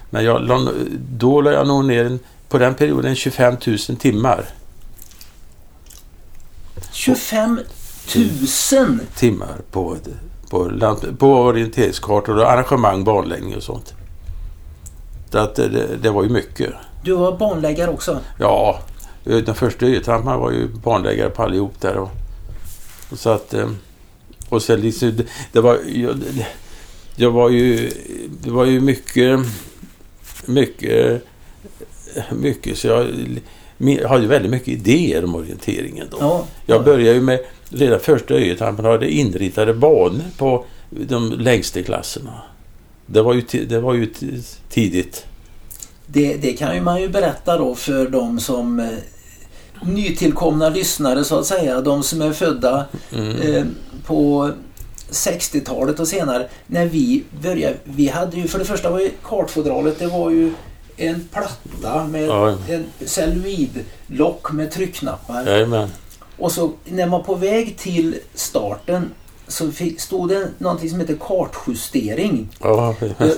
[0.09, 0.69] Men jag,
[1.09, 4.45] då la jag nog ner en, på den perioden 25 000 timmar.
[7.05, 7.59] 25
[8.71, 8.99] 000!
[9.15, 9.97] timmar på,
[10.49, 13.93] på, lant, på orienteringskartor och arrangemang, banläggning och sånt.
[15.31, 16.73] Så att det, det var ju mycket.
[17.03, 18.19] Du var banläggare också.
[18.39, 18.79] Ja,
[19.23, 21.95] den första ötrampan var ju banläggare på allihop där.
[21.97, 22.09] Och,
[23.11, 23.53] och så att...
[23.53, 23.69] eh,
[24.49, 25.79] Och sen liksom, det, det var...
[25.93, 26.47] Jag, det,
[27.15, 27.91] jag var ju...
[28.43, 29.39] Det var ju mycket...
[30.45, 31.23] Mycket...
[32.31, 33.07] Mycket så jag
[33.77, 36.17] jag hade ju väldigt mycket idéer om orienteringen då.
[36.19, 36.45] Ja.
[36.65, 42.41] Jag började ju med, redan första öjetrampen hade inritade banor på de längsta klasserna.
[43.05, 45.25] Det var ju, det var ju ti- tidigt.
[46.07, 48.85] Det, det kan ju man ju berätta då för de som eh,
[49.83, 51.81] nytillkomna lyssnare så att säga.
[51.81, 53.37] De som är födda Mm.
[53.55, 53.63] eh,
[54.05, 54.51] på
[55.11, 56.47] 60-talet och senare.
[56.67, 57.75] När vi började.
[57.83, 60.53] Vi hade ju för det första var ju kartfodralet det var ju
[60.97, 62.57] en platta med Ja.
[62.69, 65.45] en celluloidlock med tryckknappar.
[65.45, 65.89] Jajamän.
[66.37, 69.11] Och så när man var på väg till starten
[69.47, 72.49] så fick, stod det någonting som heter kartjustering.
[72.59, 72.95] Ja,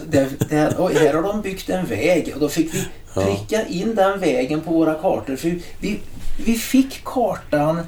[0.09, 3.95] det här, och här har de byggt en väg och då fick vi pricka in
[3.95, 5.35] den vägen på våra kartor.
[5.35, 5.99] För vi,
[6.45, 7.79] vi fick kartan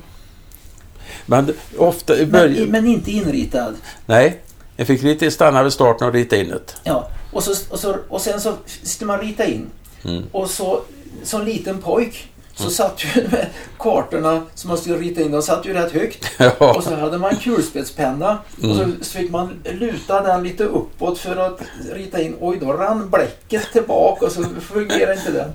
[1.26, 3.76] men ofta i men, men inte inritad.
[4.06, 4.42] Nej,
[4.76, 6.60] jag fick lite stanna vid starten och rita in det.
[6.84, 9.70] Ja, och, så, och, så, och sen så skulle man rita in.
[10.04, 10.24] Mm.
[10.32, 10.82] Och så
[11.24, 15.66] som liten pojk så satt ju med kartorna som man skulle rita in, de satt
[15.66, 16.26] ju rätt högt.
[16.38, 16.74] Ja.
[16.78, 21.36] Och så hade man kulspetspenna och så så fick man luta den lite uppåt för
[21.36, 21.62] att
[21.94, 22.36] rita in.
[22.40, 25.54] Oj, då rann bläcket tillbaka och så fungerade inte den.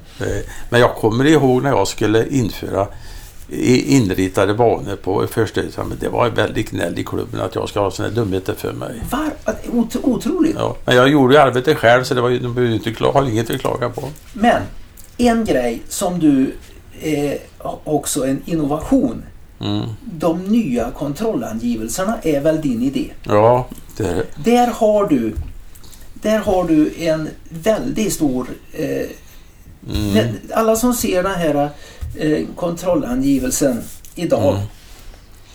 [0.71, 2.87] Men jag kommer ihåg när jag skulle införa
[3.49, 5.97] inritade banor på första examen.
[6.01, 9.03] Det var väldigt gnäll i klubben att jag ska ha sådana dumheter för mig.
[9.11, 9.31] Var,
[9.73, 10.55] ot- otroligt.
[10.59, 13.13] Ja, men jag gjorde ju arbetet själv så det var ju, de behövde inte kla-
[13.13, 14.03] har inget att klaga på.
[14.33, 14.63] Men
[15.17, 16.55] en grej som du
[17.01, 17.33] eh,
[17.85, 19.23] också en innovation.
[19.61, 19.89] Mm.
[20.03, 23.11] De nya kontrollangivelserna är väl din idé?
[23.23, 25.35] Ja, det, Där har du
[26.23, 28.47] där har du en väldigt stor...
[28.73, 29.07] Eh,
[29.95, 30.27] mm.
[30.55, 31.69] Alla som ser den här
[32.19, 33.83] eh, kontrollangivelsen
[34.15, 34.55] idag.
[34.55, 34.67] Mm.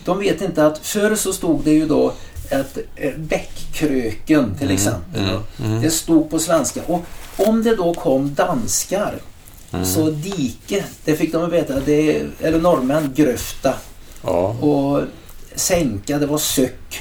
[0.04, 2.12] De vet inte att förr så stod det ju då
[2.50, 5.20] att eh, bäckkröken till exempel.
[5.24, 5.82] mm, mm.
[5.82, 6.80] Det stod på svenska.
[6.86, 7.04] Och
[7.36, 9.14] om det då kom danskar
[9.72, 9.84] Mm.
[9.86, 13.74] så dike, det fick de veta, det eller norrmän, gröfta
[14.22, 14.48] ja.
[14.48, 15.02] och
[15.54, 17.00] sänka, det var söck.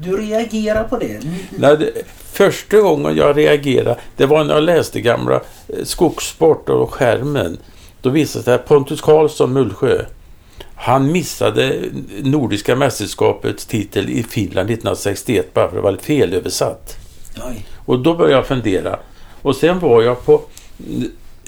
[0.00, 1.20] Du reagerar på det?
[1.58, 1.92] Nej, det,
[2.34, 5.34] första gången jag reagerade, det var när jag läste gamla
[5.68, 7.58] eh, Skogssport och Skärmen.
[8.00, 10.04] Då visade det sig att Pontus Karlsson, Mullsjö,
[10.74, 11.76] han missade
[12.22, 16.96] Nordiska mästerskapets titel i Finland 1961 bara för att det var felöversatt.
[17.48, 17.66] Oj.
[17.86, 18.98] Och då började jag fundera.
[19.42, 20.40] Och sen var jag på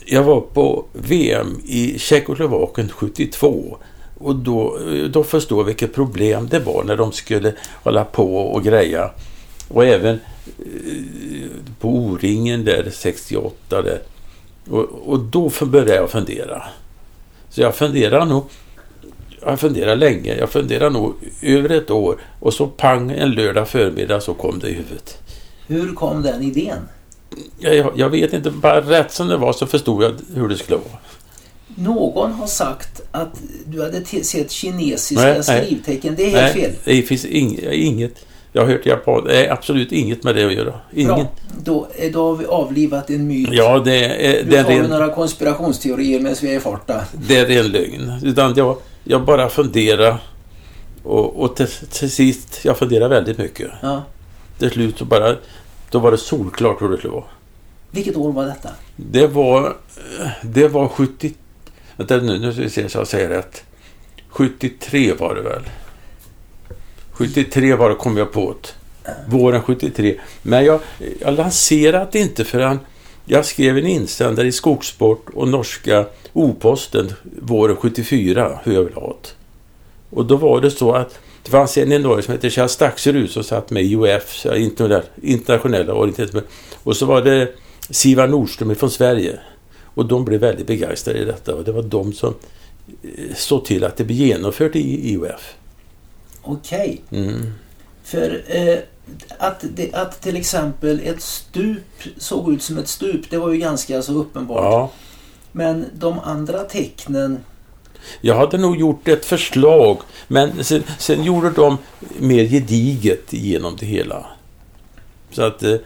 [0.09, 3.79] jag var på VM i Tjeckoslovakien 72.
[4.19, 4.79] Och då,
[5.11, 9.11] då förstår jag vilket problem det var när de skulle hålla på och greja.
[9.69, 10.21] Och även eh,
[11.81, 13.83] på O-ringen där 68.
[13.83, 14.01] Där.
[14.71, 16.63] Och, och då började jag fundera.
[17.51, 18.45] Så jag funderar nog
[19.47, 20.37] jag funderar länge.
[20.39, 22.21] Jag funderar nog över ett år.
[22.41, 25.19] Och så pang en lördag förmiddag så kom det i huvudet.
[25.67, 26.79] Hur kom den idén?
[27.59, 30.77] Jag, jag vet inte, bara rätt som det var så förstod jag hur det skulle
[30.77, 30.99] vara.
[31.75, 35.67] Någon har sagt att du hade sett kinesiska Nej, nej.
[35.67, 36.15] skrivtecken.
[36.17, 36.73] Det är helt fel.
[36.85, 38.27] det finns ing, inget.
[38.57, 39.25] Jag har hört japan.
[39.25, 40.73] Det är absolut inget med det att göra.
[40.93, 41.15] Ingen.
[41.15, 41.27] Bra.
[41.65, 43.49] Då, eh, då har vi avlivat en myt.
[43.53, 47.05] Ja, det är, nu det, vi ren, några konspirationsteorier medan vi är i farta.
[47.13, 48.13] det är ren lögn.
[48.23, 50.19] Utan jag, jag bara funderar.
[51.03, 53.71] Och, och till, till sist, jag funderar väldigt mycket.
[53.83, 54.03] Ja.
[54.59, 55.37] Till slut så bara,
[55.91, 57.25] då var det solklart hur det skulle vara.
[57.91, 58.69] Vilket år var detta?
[58.97, 59.77] Det var,
[60.43, 61.35] det var 70...
[61.97, 63.65] Vänta nu, nu ska vi se så jag säger rätt.
[64.29, 65.63] 73 var det väl.
[67.17, 68.69] 73 var det kom jag på det.
[69.29, 70.21] Våren 73.
[70.43, 70.81] Men jag,
[71.21, 72.79] jag lanserade det inte förrän
[73.25, 77.13] jag skrev en insändare i Skogssport och norska O-posten
[77.43, 79.29] våren 74 hur jag ville ha det.
[80.11, 83.31] Och då var det så att det fanns en i Norge som hette Kjell Staxerud
[83.31, 85.95] som satt med i IOF, internationella, internationella.
[86.83, 87.55] Och så var det
[87.91, 89.39] Sivar Nordström från Sverige.
[89.85, 92.35] Och de blev väldigt begeistrade i detta och det var de som
[93.03, 95.55] eh, såg till att det blev genomfört i IOF.
[96.47, 97.03] Okej.
[97.11, 97.53] Mm.
[98.05, 98.79] För eh,
[99.39, 103.59] att, det, att till exempel ett stup såg ut som ett stup, det var ju
[103.59, 104.63] ganska så uppenbart.
[104.63, 104.91] Ja.
[105.53, 107.45] Men de andra tecknen,
[108.21, 111.79] Jag hade nog gjort ett förslag men sen, sen gjorde de
[112.19, 114.27] mer gediget genom det hela.
[115.31, 115.77] Så att, eh,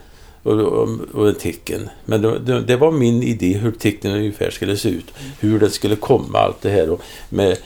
[0.43, 1.89] och, och, och en tecken.
[2.05, 5.13] Men det, det, var min idé hur tecknen ungefär skulle se ut.
[5.39, 7.57] Hur det skulle komma allt det här och med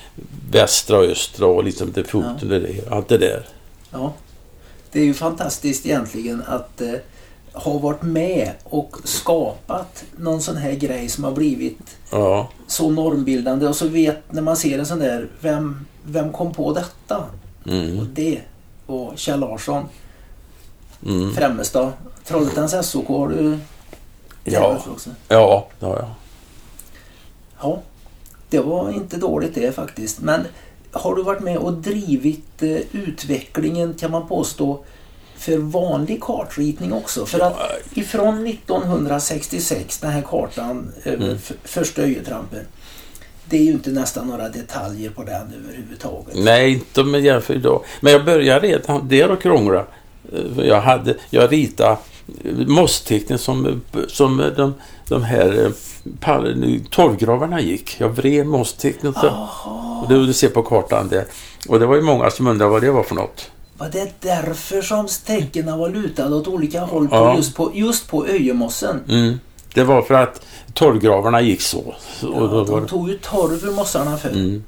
[0.52, 3.48] västra och östra och liksom det foten och det, allt det där.
[3.92, 4.14] ja.
[4.92, 6.94] Det är ju fantastiskt egentligen att eh,
[7.54, 13.68] ha varit med och skapat någon sån här grej som har blivit Ja, så normbildande
[13.68, 17.26] och så vet när man ser en sån där, vem, vem kom på detta?
[17.64, 18.42] Och mm, det
[18.86, 19.84] var Kjell Larsson,
[21.06, 21.34] mm.
[21.34, 21.92] Främmestad,
[22.28, 23.58] Trollhättans SOK har du
[24.44, 24.82] Ja.
[24.92, 25.10] också.
[25.28, 26.16] ja, ja, ja.
[27.62, 27.82] Ja,
[28.50, 30.20] det var inte dåligt det faktiskt.
[30.22, 30.42] Men
[30.92, 34.84] har du varit med och drivit eh, utvecklingen kan man påstå
[35.38, 37.26] för vanlig kartritning också?
[37.26, 37.58] För att
[37.94, 41.36] ifrån 1966, den här kartan över Mm.
[41.36, 42.66] f- första öjetrampen.
[43.50, 46.36] Det är ju inte nästan några detaljer på den överhuvudtaget.
[46.36, 47.84] Nej, inte om jag jämför idag.
[48.02, 49.86] Men jag började redan där och krångla.
[50.34, 51.98] Eh, Jag, hade, jag ritade
[52.68, 54.74] mosstecknen som, som de,
[55.08, 55.72] de här eh,
[56.90, 57.96] torvgravarna gick.
[58.00, 58.48] Jag vred
[59.28, 61.26] Jaha, Och det du ser på kartan där.
[61.70, 63.52] Och det var ju många som undrade vad det var för något.
[63.78, 67.36] var det därför som tecknen var lutade åt olika håll på Ja.
[67.38, 69.00] just, på, just på öjemossen?
[69.10, 69.40] Mm.
[69.74, 71.94] Det var för att torvgravarna gick så.
[72.22, 74.30] Ja, var de det- tog ju torv ur mossarna förr.
[74.30, 74.64] Mm.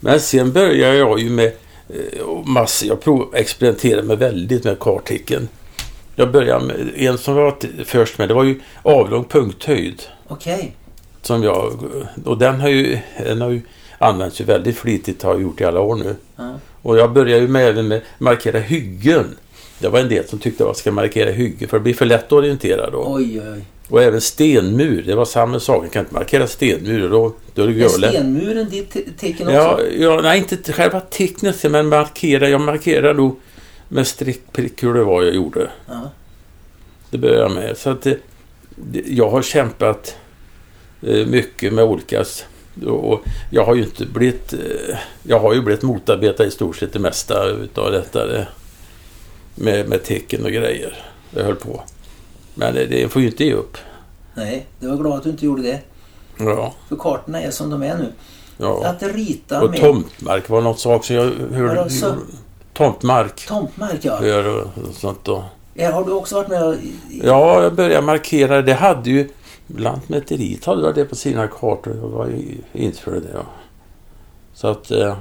[0.00, 1.52] Men sen började jag ju med
[1.88, 5.48] eh, massor, jag prov, experimenterade med väldigt med karttecken.
[6.20, 7.54] Jag började med en som var
[7.84, 10.02] först med, det var ju avlång punkthöjd.
[10.28, 10.72] Okej.
[11.22, 11.78] Som jag,
[12.24, 13.60] och den har ju, den har ju
[13.98, 16.16] använts ju väldigt flitigt, har jag gjort i alla år nu.
[16.36, 16.54] Ja.
[16.82, 19.36] Och jag började ju med även med markera hyggen.
[19.78, 22.06] Det var en del som tyckte att jag ska markera hygge för det blir för
[22.06, 23.04] lätt orienterad då.
[23.06, 23.64] Oj, oj.
[23.88, 25.84] Och även stenmur, det var samma sak.
[25.84, 28.10] Jag kan inte markera stenmur, då, då är det Är görlätt.
[28.14, 29.56] stenmuren ditt te- tecken också?
[29.58, 32.48] Ja, ja, nej inte själva tecknet, men markera.
[32.48, 33.40] Jag markerar nog
[33.92, 34.06] med
[34.52, 35.70] prick hur det var jag gjorde.
[35.88, 36.10] Ja.
[37.10, 37.76] Det börjar jag med.
[37.76, 38.18] Så att det,
[38.76, 40.16] det, jag har kämpat
[41.02, 42.24] eh, mycket med olika...
[42.86, 43.20] Och,
[43.50, 44.52] jag har ju inte blivit...
[44.52, 48.26] Eh, jag har ju blivit motarbetad i stort sett det mesta utav detta.
[48.26, 48.48] Det,
[49.54, 51.02] med, med tecken och grejer.
[51.30, 51.82] Jag höll på.
[52.54, 53.76] Men det, det får ju inte ge upp.
[54.34, 55.80] Nej, jag var glad att du inte gjorde det.
[56.38, 58.12] Ja, För kartorna är som de är nu.
[58.58, 58.86] ja.
[58.86, 61.74] Att rita Och med tomtmark var något sak som jag hörde...
[61.74, 62.16] Vadå, så-
[62.80, 63.46] Tomtmark.
[63.46, 64.26] tomtmark, ja.
[64.26, 65.44] Gör och sånt då.
[65.92, 66.74] Har du också varit med och...
[67.22, 68.62] Ja, jag började markera.
[68.62, 69.28] Det hade ju
[69.66, 71.96] Lantmäteriet hade det på sina kartor.
[72.02, 72.32] Jag var
[72.72, 73.30] införde det.
[73.34, 73.42] Ja.
[74.54, 74.90] Så att...
[74.90, 75.16] Eh,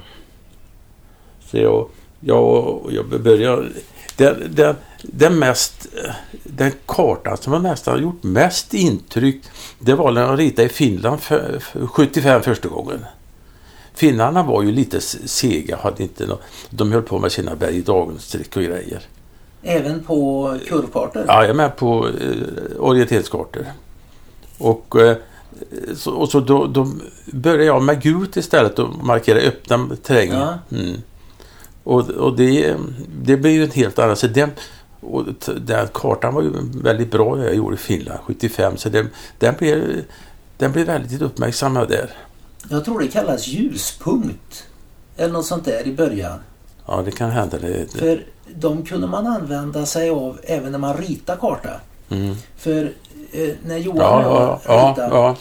[1.45, 1.89] så jag,
[2.19, 3.67] jag, jag började...
[4.17, 5.87] Den, den, den mest...
[6.43, 9.41] Den kartan som har nästan gjort mest intryck
[9.79, 13.05] det var när jag ritade i Finland för, för 75 första gången.
[13.99, 16.39] Finnarna var ju lite sega, hade inte nå,
[16.69, 18.11] de höll på med sina berg och
[18.55, 19.01] och grejer.
[19.63, 21.25] Även på kurvkartor?
[21.27, 23.65] Ja, med på eh, orienteringskartor.
[24.57, 25.17] Och, eh,
[25.95, 26.91] så, och så då, då
[27.25, 30.31] började jag med gult istället och markera öppna terräng.
[30.31, 30.59] Ja.
[30.71, 30.95] Mm.
[31.83, 32.75] Och, och det,
[33.23, 34.15] det blir ju en helt annan...
[34.15, 34.49] Så den,
[35.01, 35.25] och
[35.61, 36.51] den kartan var ju
[36.83, 40.01] väldigt bra jag gjorde i Finland 75 så den, den, blev,
[40.57, 42.09] den blev väldigt uppmärksammad där.
[42.67, 44.65] Jag tror det kallas ljuspunkt.
[45.17, 46.39] Eller något sånt där i början.
[46.85, 47.57] Ja, det kan hända.
[47.57, 47.97] Det, det.
[47.97, 51.69] För de kunde man använda sig av även när man ritar karta.
[52.09, 52.35] Mm.
[52.57, 52.93] För
[53.31, 55.35] eh, när Johan och ja, jag ja, ritade ja.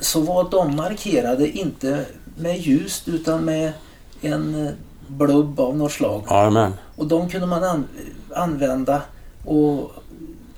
[0.00, 2.04] så var de markerade inte
[2.36, 3.72] med ljust utan med
[4.20, 4.72] en eh,
[5.06, 6.22] blubb av något slag.
[6.28, 6.72] ja men.
[6.96, 7.86] Och de kunde man an
[8.34, 9.02] använda
[9.44, 9.92] och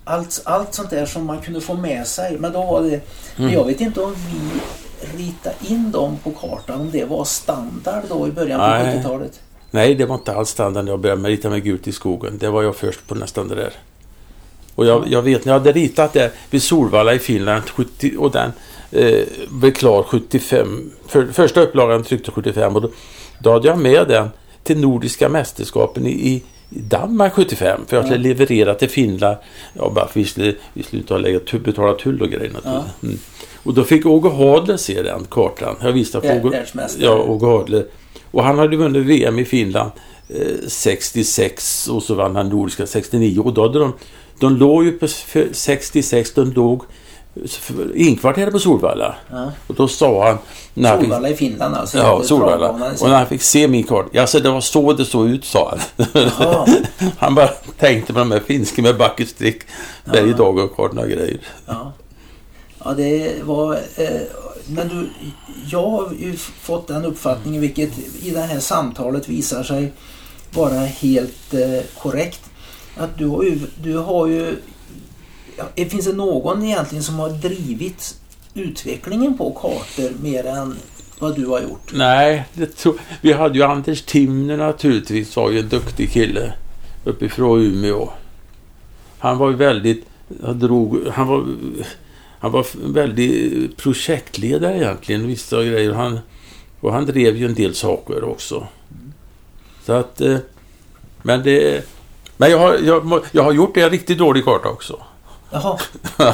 [0.05, 2.39] allt, allt sånt där som man kunde få med sig.
[2.39, 3.01] Men då var det...
[3.39, 3.53] Mm.
[3.53, 4.61] Jag vet inte om vi
[5.01, 8.99] ritade in dem på kartan, om det var standard då i början på Nej.
[8.99, 9.41] 70-talet.
[9.71, 12.39] Nej, det var inte alls standard när jag började med rita med gult i skogen.
[12.39, 13.73] Det var jag först på nästan det där.
[14.75, 18.31] Och jag, jag vet när jag hade ritat det vid Solvalla i Finland 70, och
[18.31, 18.53] den
[18.91, 20.91] eh, blev klar 75.
[21.07, 22.91] För, första upplagan tryckte 75 och då,
[23.39, 24.29] då hade jag med den
[24.63, 29.37] till Nordiska mästerskapen i i Danmark 75 för jag skulle leverera till Finland.
[29.75, 32.53] Ja, bara för vi skulle, vi skulle och lägga, betala tull och grejer.
[33.03, 33.19] Mm.
[33.63, 35.77] Och då fick Åge Hadler se den kartan.
[35.83, 36.57] Jag visste för Åge,
[37.01, 37.87] ja, Åge Hadler.
[38.31, 39.91] Och han hade vunnit VM i Finland
[40.29, 43.93] eh, 66 och så vann han Nordiska 69 och då hade de,
[44.41, 46.83] de låg ju på f- 66, de låg
[47.95, 49.15] inkvarterad på Solvalla.
[49.31, 49.53] Ja.
[49.67, 50.39] Och då sa han...
[50.75, 51.99] När han fick, Solvalla i Finland alltså.
[51.99, 52.71] ja, Solvalla.
[52.71, 54.21] Och när han fick se min karta.
[54.21, 56.07] Alltså det var så det såg ut, sa han.
[56.41, 56.67] Ja.
[57.19, 59.63] han bara tänkte på de här finska med backestreck,
[60.05, 61.41] berg, dag och kartorna och grejer.
[61.67, 61.93] Ja,
[62.85, 63.75] ja det var...
[63.75, 64.21] Eh,
[64.67, 65.09] men du,
[65.71, 69.93] jag har ju fått den uppfattningen, vilket i det här samtalet visar sig
[70.55, 72.41] vara helt eh, korrekt.
[72.97, 73.59] Att du har ju...
[73.83, 74.57] Du har ju
[75.57, 78.17] ja, finns det någon egentligen som har drivit
[78.55, 80.77] utvecklingen på kartor mer än
[81.19, 81.93] vad du har gjort?
[81.93, 82.87] Nej, det
[83.21, 86.53] vi hade ju Anders Timner naturligtvis, var ju en duktig kille
[87.05, 88.09] uppifrån Umeå.
[89.19, 90.07] Han var ju väldigt,
[90.43, 91.47] han drog, han var,
[92.39, 95.93] han var väldigt projektledare egentligen, vissa grejer.
[95.93, 96.19] Han,
[96.81, 98.67] och han drev ju en del saker också.
[99.85, 100.37] Så att, eh,
[101.23, 101.85] men det,
[102.37, 104.99] men jag har, jag, jag har gjort en riktigt dålig karta också.
[105.51, 105.79] Jaha,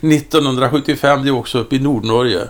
[0.00, 2.48] 1975, det också uppe i Nordnorge.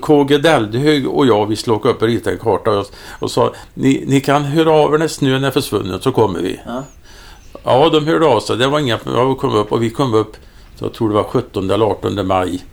[0.00, 2.86] KG Deldhög och jag, vi skulle åka upp och rita en karta och,
[3.18, 6.60] och sa ni, ni kan höra av er när snön är försvunnen så kommer vi.
[6.66, 6.82] Ja.
[7.64, 8.56] Ja, de hörde av sig.
[8.56, 10.36] Det var inga vi kom upp och vi kom upp,
[10.78, 12.64] så jag tror det var 17 eller 18 maj.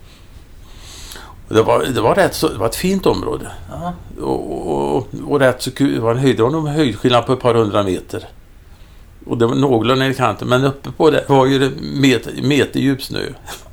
[1.48, 3.50] Det var, det, var rätt så, det var ett fint område.
[3.70, 3.92] ja.
[4.22, 7.32] Och, och, och rätt så kul, det var en höjd, det var nog höjdskillnad på
[7.32, 8.28] ett par hundra meter.
[9.26, 12.80] Och det var någorlunda i kanten, men uppe på det var ju det meter, meter
[12.80, 13.20] djup snö.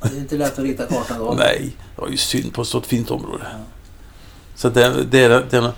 [0.02, 1.34] Det är inte lätt att rita kartan då.
[1.38, 3.44] Nej, det var ju synd på ett sådant fint område.
[4.54, 5.72] Så det, det, det,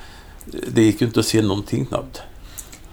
[0.47, 2.22] det gick ju inte att se någonting knappt.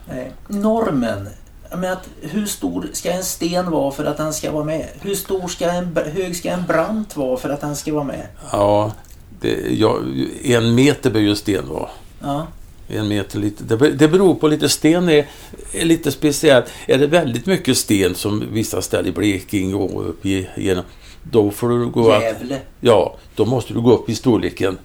[0.10, 0.32] Nej.
[0.48, 1.30] Normen.
[1.70, 4.88] Menar att hur stor ska en sten vara för att den ska vara med?
[5.02, 8.28] Hur stor ska en, hög ska en brant vara för att den ska vara med?
[8.52, 8.92] Ja,
[9.40, 10.00] det, ja
[10.44, 11.90] en meter bör ju en sten vara.
[12.22, 12.48] Ja,
[12.94, 13.64] En meter lite.
[13.64, 14.70] Det, beror på lite.
[14.70, 15.26] Sten är,
[15.74, 16.66] är lite speciellt.
[16.88, 20.84] Är det väldigt mycket sten som vissa ställen i Blekinge och upp i- genom.
[21.24, 22.12] Då får du gå.
[22.22, 22.58] Gävle.
[22.80, 24.78] Ja, då måste du gå upp i storleken.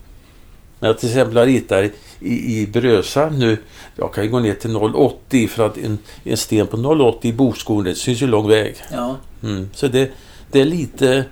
[0.81, 1.91] När jag till exempel ritar
[2.21, 3.59] i, i Brösarp nu.
[3.97, 7.33] Jag kan ju gå ner till 0,80 för att en, en sten på 0,80 i
[7.33, 8.75] bokskon det syns ju lång väg.
[8.93, 9.71] Ja, Mm.
[9.75, 10.11] Så det,
[10.53, 11.25] det är lite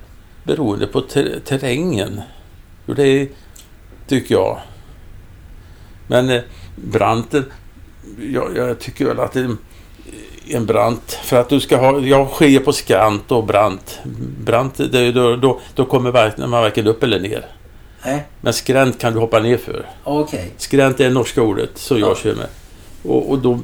[0.44, 2.20] beroende på ter, terrängen.
[2.86, 3.28] Hur det är,
[4.08, 4.60] tycker jag.
[6.06, 6.40] Men
[6.76, 7.44] branten,
[8.32, 9.56] jag, jag tycker väl att det är
[10.48, 13.98] en brant, för att du ska ha, jag skiljer på skrant och brant.
[14.44, 16.12] Brant, det, då, då, då kommer
[16.46, 17.46] man varken upp eller ner.
[18.04, 19.86] nej, Men skränt kan du hoppa ner för.
[20.04, 20.52] okej.
[20.56, 22.14] Skränt är det norska ordet som jag Ja.
[22.14, 22.46] kör med.
[23.02, 23.60] Och, och då,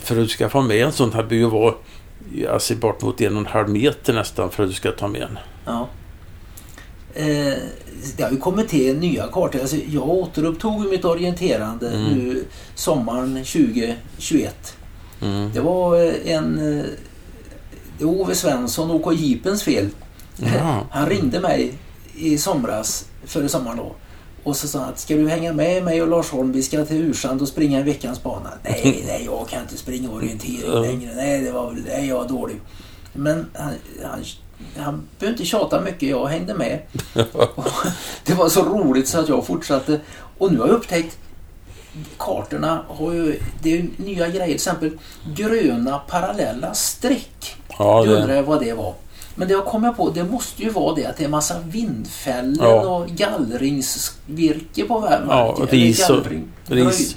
[0.00, 1.74] för att du ska få med en sån här bör ju vara
[2.50, 5.22] alltså bort mot en och en halv meter nästan för att du ska ta med
[5.22, 5.38] en.
[5.64, 5.88] Ja.
[7.14, 7.54] Eh,
[8.16, 9.60] det har ju kommit till nya kartor.
[9.60, 12.04] Alltså, jag återupptog mitt orienterande Mm.
[12.04, 12.44] nu
[12.74, 14.76] sommaren 2021.
[15.22, 15.50] Mm.
[15.54, 16.78] Det var eh, en...
[16.78, 16.84] eh,
[17.98, 19.88] Det var Ove Svensson, OK Jeepens fel.
[20.36, 20.86] Ja.
[20.90, 21.72] Han ringde mig
[22.16, 23.92] i somras, före sommaren då.
[24.44, 26.84] Och så sa han att ska du hänga med mig och Lars Holm, vi ska
[26.84, 28.50] till Ursand och springa en veckans bana.
[28.62, 31.10] Nej, nej, jag kan inte springa orientering längre.
[31.16, 32.60] Nej, det var väl, nej, jag är dålig.
[33.12, 33.72] Men han,
[34.04, 34.18] han,
[34.76, 36.78] han behövde inte tjata mycket, jag hängde med.
[37.32, 37.64] Och
[38.24, 40.00] det var så roligt så att jag fortsatte.
[40.38, 41.18] Och nu har jag upptäckt
[42.18, 44.44] kartorna har ju, det är ju nya grejer.
[44.46, 44.98] Till exempel
[45.36, 47.56] gröna parallella streck.
[47.78, 48.94] Ja, Jag undrar det, jag vad det var.
[49.34, 52.56] Men det jag kommer på, det måste ju vara det att det är massa vindfällen
[52.60, 52.96] Ja.
[52.96, 55.26] och gallringsvirke på marken.
[55.28, 56.26] ja, eller ris och,
[56.66, 57.16] ris,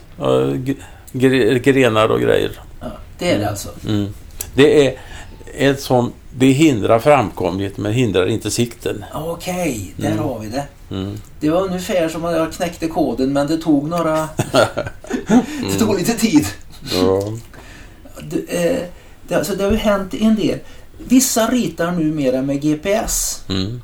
[1.64, 2.52] grenar och grejer.
[2.82, 2.88] Ja,
[3.20, 3.70] det är det alltså.
[3.88, 4.14] Mm.
[4.54, 5.00] Det är
[5.58, 9.06] ett sånt, det hindrar framkomlighet men hindrar inte sikten.
[9.14, 10.20] Okej, där Mm.
[10.20, 10.64] har vi det.
[10.92, 11.18] Mm.
[11.40, 14.18] Det var ungefär som att jag knäckte koden men det tog några...
[15.72, 16.46] det tog lite tid.
[16.94, 17.22] Ja.
[18.30, 18.84] Det, eh,
[19.28, 20.60] det, alltså det har ju hänt en del.
[21.08, 23.44] Vissa ritar numera med GPS.
[23.50, 23.82] Mm.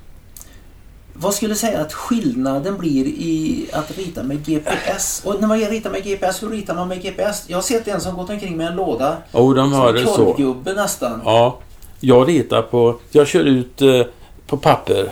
[1.13, 5.21] Vad skulle du säga att skillnaden blir i att rita med GPS?
[5.25, 7.43] Och när man ritar med GPS, hur ritar man med GPS?
[7.47, 9.17] Jag har sett en som gått omkring med en låda.
[9.31, 10.73] Och de Som har en det så.
[10.75, 11.21] nästan.
[11.25, 11.59] Ja,
[12.01, 12.95] jag ritar på...
[13.11, 14.01] Jag kör ut eh,
[14.47, 15.11] på papper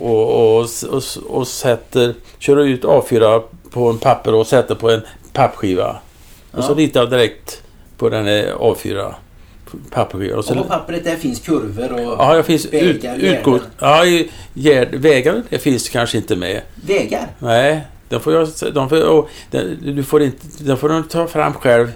[0.00, 2.14] och, och, och, och sätter...
[2.38, 5.00] Kör ut A4 på en papper och sätter på en
[5.32, 5.96] pappskiva.
[6.52, 6.76] Och så Ja.
[6.76, 7.62] ritar jag direkt
[7.96, 9.14] på den här A4
[9.90, 10.36] pappersskiva.
[10.36, 13.40] Och så, Och på pappret där finns kurvor och ja, det finns vägar,
[13.80, 14.04] ja,
[14.54, 16.60] gärd, vägar det finns kanske inte med.
[16.86, 17.26] vägar.
[17.38, 21.26] Nej, de får jag, de får, och, de, du får inte, de får de ta
[21.26, 21.92] fram själv.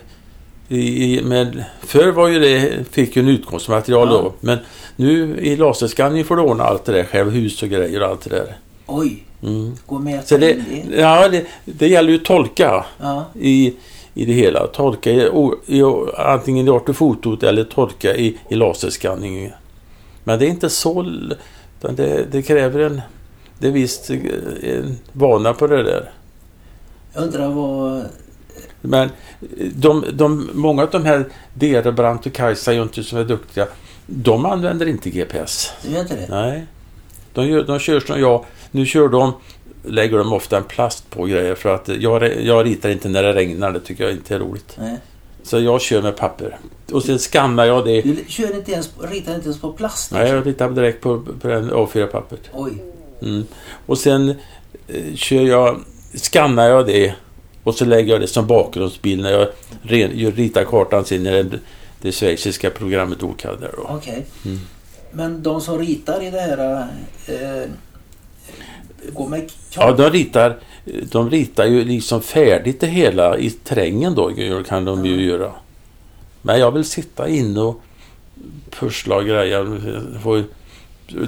[0.72, 4.14] I, i, men förr var ju det, fick ju en utgångsmaterial Ja.
[4.22, 4.32] då.
[4.40, 4.58] Men
[4.96, 7.30] nu i laserskanning får du ordna allt det där själv.
[7.30, 8.56] Hus och grejer och allt det där.
[8.86, 9.74] Oj, Mm.
[9.86, 10.56] gå med Så det,
[10.96, 13.74] ja, det, det gäller ju att tolka Ja, i,
[14.14, 14.66] i det hela.
[14.66, 15.30] Tolka i,
[15.66, 15.82] i,
[16.18, 19.52] antingen i ortofotot eller tolka i, i laserskanning.
[20.24, 21.02] Men det är inte så...
[21.80, 23.00] Det, det kräver en...
[23.58, 24.16] Det är visst eh,
[24.62, 26.10] en vana på det där.
[27.14, 28.04] Jag undrar vad...
[28.82, 29.10] Men
[29.74, 31.24] de, de, många av de här
[31.54, 33.66] Derebrant och Kajsa Junter som är duktiga,
[34.06, 35.72] de använder inte GPS.
[35.82, 36.26] Du vet inte det?
[36.30, 36.66] Nej.
[37.34, 38.44] De, gör, de kör som jag.
[38.70, 39.32] Nu kör de,
[39.84, 43.32] lägger de ofta en plast på grejer för att jag, jag ritar inte när det
[43.32, 43.72] regnar.
[43.72, 44.76] Det tycker jag inte är roligt.
[44.78, 44.98] Nej.
[45.42, 46.58] Så jag kör med papper.
[46.92, 48.02] Och sen skannar jag det.
[48.02, 50.12] Du kör inte ens, ritar inte ens på plast?
[50.12, 52.50] Nej, jag ritar direkt på, på en A4-pappret.
[52.52, 52.72] Oj.
[53.22, 53.44] Mm.
[53.86, 54.28] Och sen
[54.88, 55.80] eh, kör jag,
[56.14, 57.14] skannar jag det
[57.62, 61.58] och så lägger jag det som bakgrundsbild när jag ritar kartan sen när
[62.00, 63.64] det, schweiziska programmet OCAD.
[63.78, 64.26] Okej.
[64.44, 64.58] Mm.
[65.12, 66.88] Men de som ritar i det här...
[67.26, 67.68] Eh,
[69.12, 74.32] går med Ja, de ritar, de ritar ju liksom färdigt det hela i terrängen då
[74.68, 75.52] kan de ju göra.
[76.42, 77.80] Men jag vill sitta inne och
[78.70, 79.66] pussla och greja.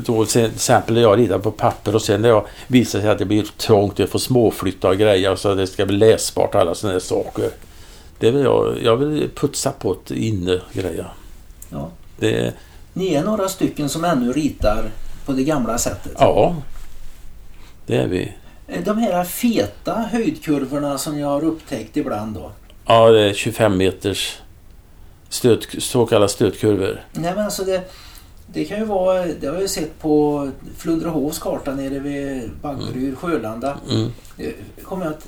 [0.07, 3.19] Då till exempel när jag ritar på papper och sen när jag visar sig att
[3.19, 7.01] det blir trångt, jag får småflytta och greja så det ska bli läsbart alla sådana
[7.01, 7.51] saker.
[8.19, 11.07] Det vill jag, jag vill putsa på ett inne greja.
[11.71, 11.91] Ja.
[12.19, 12.55] Det,
[12.93, 14.91] Ni är några stycken som ännu ritar
[15.27, 16.13] på det gamla sättet.
[16.19, 16.57] ja,
[17.87, 18.33] det är vi.
[18.69, 22.51] Eh, De här feta höjdkurvorna som jag har upptäckt ibland då.
[22.87, 24.39] Ja, det är 25 meters
[25.29, 27.01] stöt, så kallade stötkurvor.
[27.13, 27.83] Nej men alltså det,
[28.55, 33.79] det kan ju vara, det har jag sett på Flundrehovs karta nere vid Baggeryd, Sjölanda.
[33.91, 34.13] Mm.
[34.37, 35.27] Det kommer jag att,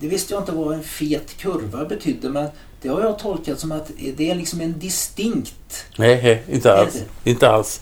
[0.00, 2.48] det visste jag inte vad en fet kurva betydde men
[2.82, 5.86] det har jag tolkat som att det är liksom en distinkt.
[5.96, 7.04] Nej, nej, inte alls.
[7.24, 7.80] Inte alls.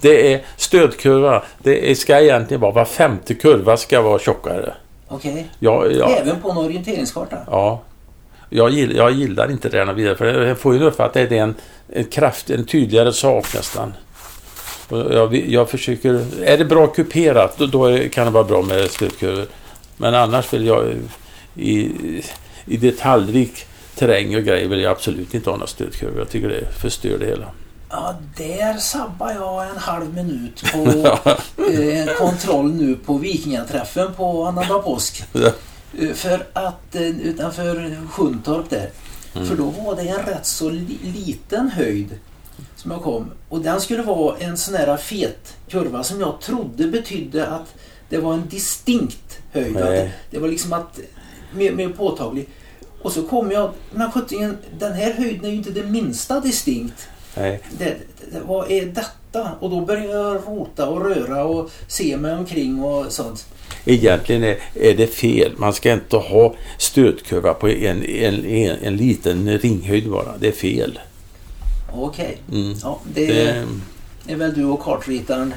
[0.00, 1.42] Det är stödkurva.
[1.62, 4.74] Det ska egentligen vara var femte kurva ska vara tjockare.
[5.08, 5.50] Okej?
[5.58, 7.36] Ja, ja, Även på en orienteringskarta?
[7.46, 7.82] ja.
[8.50, 11.42] Jag, gillar, jag gillar inte det vidare för jag får ju uppfatta att det är
[11.42, 11.54] en,
[11.88, 13.92] en kraft, en tydligare sak nästan.
[14.88, 16.24] Och jag, jag försöker...
[16.44, 19.46] Är det bra kuperat då, då kan det vara bra med stödkurvor.
[19.96, 20.84] Men annars vill jag
[21.54, 21.92] i,
[22.66, 26.18] i detaljrik terräng och grejer vill jag absolut inte ha några stödkurvor.
[26.18, 27.46] Jag tycker det förstör det hela.
[27.90, 30.78] Ja, där sabbar jag en halv minut på
[31.62, 35.24] eh, kontroll nu på Vikingaträffen på annandag påsk.
[35.98, 38.90] Eh, För att eh, utanför Sjuntorp där.
[39.34, 39.48] Mm.
[39.48, 42.18] För då var det en rätt så li liten höjd
[42.76, 43.30] som jag kom.
[43.48, 47.74] Och den skulle vara en sån här fet kurva som jag trodde betydde att
[48.08, 49.74] det var en distinkt höjd.
[49.74, 51.00] Det, det var liksom att
[51.54, 52.48] mer, mer påtaglig.
[53.02, 57.08] Och så kom jag, men sjuttingen, den här höjden är ju inte det minsta distinkt.
[57.40, 57.60] Nej.
[57.78, 57.84] Det,
[58.32, 59.50] det, vad är detta?
[59.60, 63.46] Och då började jag rota och röra och se mig omkring och sånt.
[63.84, 65.52] Egentligen är, är det fel.
[65.56, 70.36] Man ska inte ha stödkurva på en, en, en, en liten ringhöjd bara.
[70.38, 70.98] Det är fel.
[71.92, 72.74] Okej, Mm.
[72.82, 75.54] ja, det, Det, är väl du och kartritaren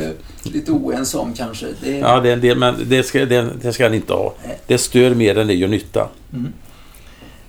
[0.00, 0.10] eh,
[0.52, 1.66] lite oense om kanske.
[1.82, 4.34] Det, ja, det är en del, men det ska, det, det ska den inte ha.
[4.66, 6.08] Det stör mer än det gör nytta.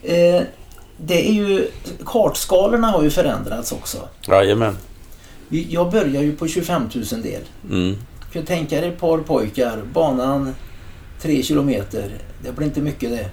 [0.03, 0.41] eh,
[0.97, 1.67] det är ju,
[2.05, 3.97] kartskalorna har ju förändrats också.
[4.27, 4.77] Jajamän.
[5.49, 7.41] Jag börjar ju på 25 000 del.
[7.71, 7.95] Mm.
[8.33, 10.55] Kan du tänka dig ett par pojkar, banan
[11.21, 12.11] 3 kilometer.
[12.43, 13.29] Det blir inte mycket det.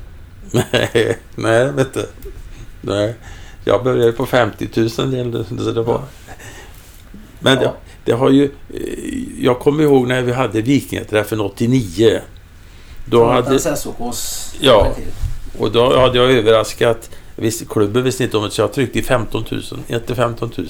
[0.73, 2.07] Nej, nej, vet du.
[2.81, 3.15] Nej.
[3.65, 5.45] Jag började på 50 000 del.
[5.59, 6.03] Så det var.
[7.41, 7.75] Men det, Ja.
[8.05, 8.45] det har ju...
[8.45, 12.21] eh, Jag kommer ihåg när vi hade Vikingaträffen 89.
[13.07, 14.93] Då hade, SOKs Ja.
[15.59, 17.11] och då hade jag överraskat...
[17.37, 19.63] Visst, klubben visste inte om det så jag tryckte i 15 000.
[19.89, 20.69] Inte 15 000.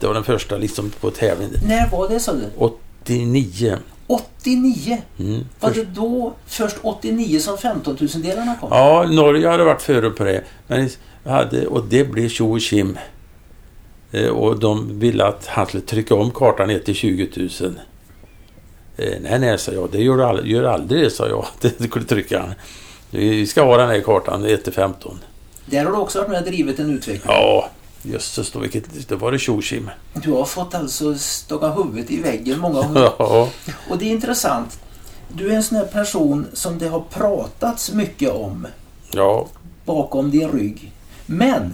[0.00, 1.48] Det var den första liksom på tävling.
[1.68, 2.44] När var det sa du?
[2.56, 3.78] 89.
[4.06, 5.02] 89?
[5.18, 5.40] Mm.
[5.60, 8.68] Var det då först 89 som 15 000-delarna kom?
[8.72, 10.44] Ja, Norge hade varit före på det.
[10.66, 10.88] Men
[11.24, 12.98] hade, och det blev tjo och tjim.
[14.12, 17.50] Eh, Och de ville att han skulle trycka om kartan ner till 20 000.
[18.96, 19.88] Eh, nej, nej, sa jag.
[19.92, 21.46] Det gör aldrig, gör aldrig det, sa jag.
[21.60, 22.54] Det skulle trycka.
[23.10, 25.18] Vi ska ha den här kartan 1 till 15.
[25.70, 27.32] Där har du också varit med och drivit en utveckling.
[27.34, 27.68] Ja,
[28.02, 28.58] jösses då.
[28.58, 29.90] Vilket, det var det tjo och tjim.
[30.14, 33.10] Du har fått alltså stånga huvudet i väggen många gånger.
[33.18, 33.48] Ja,
[33.90, 34.78] Och det är intressant.
[35.28, 38.66] Du är en sån här person som det har pratats mycket om
[39.10, 39.46] ja,
[39.84, 40.92] bakom din rygg.
[41.26, 41.72] Men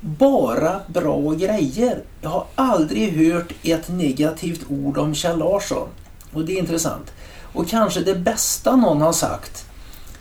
[0.00, 2.02] bara bra grejer.
[2.20, 5.88] Jag har aldrig hört ett negativt ord om Kjell Larsson.
[6.32, 7.12] Och det är intressant.
[7.52, 9.64] Och kanske det bästa någon har sagt.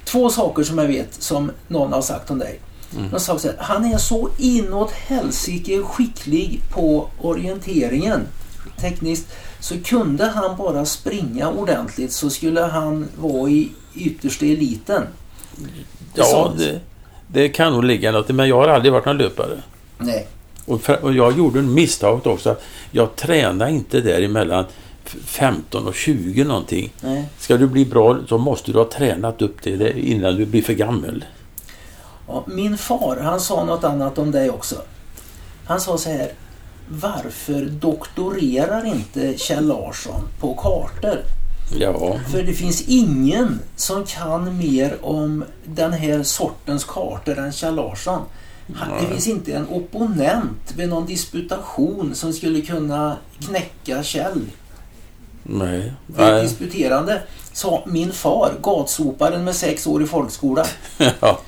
[0.05, 2.59] Två saker som jag vet som någon har sagt om dig.
[2.95, 8.21] De har sagt så här, han är så inåt helsike skicklig på orienteringen
[8.79, 9.27] tekniskt.
[9.59, 15.03] Så kunde han bara springa ordentligt så skulle han vara i yttersta eliten.
[16.13, 16.79] ja sa- det,
[17.27, 19.61] det kan nog ligga något Men jag har aldrig varit någon löpare.
[19.97, 20.27] Nej.
[20.65, 22.55] Och, för, och jag gjorde en misstag också.
[22.91, 24.65] Jag tränade inte däremellan
[25.25, 26.93] 15 och 20 någonting.
[27.01, 27.29] Nej.
[27.39, 30.73] Ska du bli bra så måste du ha tränat upp det innan du blir för
[30.73, 31.25] gammal.
[32.27, 34.75] Ja, min far han sa något annat om dig också.
[35.65, 36.31] Han sa så här.
[36.89, 41.17] Varför doktorerar inte Kjell Larsson på kartor?
[41.79, 47.75] Ja, För det finns ingen som kan mer om den här sortens kartor än Kjell
[47.75, 48.21] Larsson.
[48.75, 54.41] Han, det finns inte en opponent vid någon disputation som skulle kunna knäcka Kjell.
[55.43, 55.93] nej.
[56.07, 56.43] Nej.
[56.43, 57.21] disputerande
[57.53, 60.65] sa min far, gatsoparen med sex år i folkskola.
[61.19, 61.39] Ja,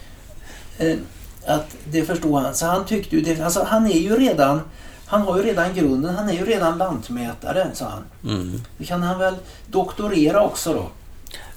[1.46, 2.56] att det förstod han.
[2.56, 4.62] Så han tyckte ju det, alltså han är ju redan
[5.08, 8.34] han har ju redan grunden, han är ju redan lantmätare, sa han.
[8.36, 8.62] mm.
[8.78, 9.36] Då kan han väl
[9.68, 10.90] doktorera också då?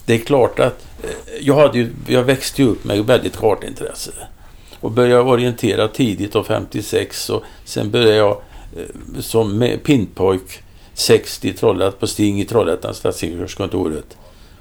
[0.04, 1.10] Det är klart att eh,
[1.40, 4.10] jag, hade ju, jag växte ju upp med väldigt kartintresse.
[4.80, 8.42] Och började orientera tidigt av 56 och sen började jag
[8.76, 10.62] eh, som med pinpojk
[10.94, 14.16] 60 trollat på Sting i Trollhättan stadsingenjörskontoret.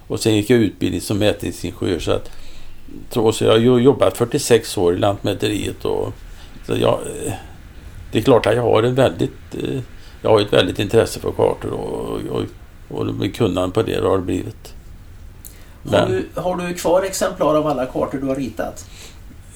[0.08, 2.00] Och sen gick jag utbildning som mätningsingenjör.
[2.00, 2.30] Så, att,
[3.10, 5.86] så så jag har jobbat 46 år i Lantmäteriet.
[5.86, 6.14] Och,
[6.68, 7.34] jag, eh,
[8.12, 9.80] det är klart att jag har en väldigt, eh,
[10.22, 12.20] jag har ett väldigt intresse för kartor och,
[12.90, 14.74] och, och kunnande på det har det blivit.
[15.84, 18.86] Har Men du, har du kvar exemplar av alla kartor du har ritat?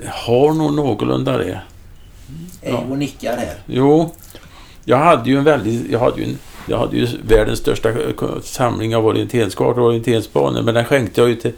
[0.03, 1.61] jag har nog någorlunda det.
[2.61, 3.55] Eivor nickar här.
[3.65, 4.13] Jo,
[4.85, 7.93] jag hade ju en väldigt, jag hade ju, en, jag hade ju världens största
[8.43, 10.61] samling av orienteringskartor och orienteringsbanor.
[10.61, 11.53] Men den skänkte jag ju till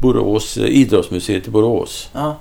[0.00, 2.10] Borås, eh, idrottsmuseet i Borås.
[2.12, 2.36] Ja,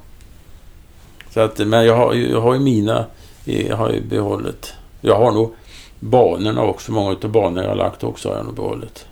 [1.33, 3.05] Så att, men jag har, jag har ju mina,
[3.45, 4.73] eh, jag har ju behållit.
[5.01, 5.53] Jag har nog
[5.99, 9.05] banorna också, många av banorna jag har lagt också har jag nog behållit.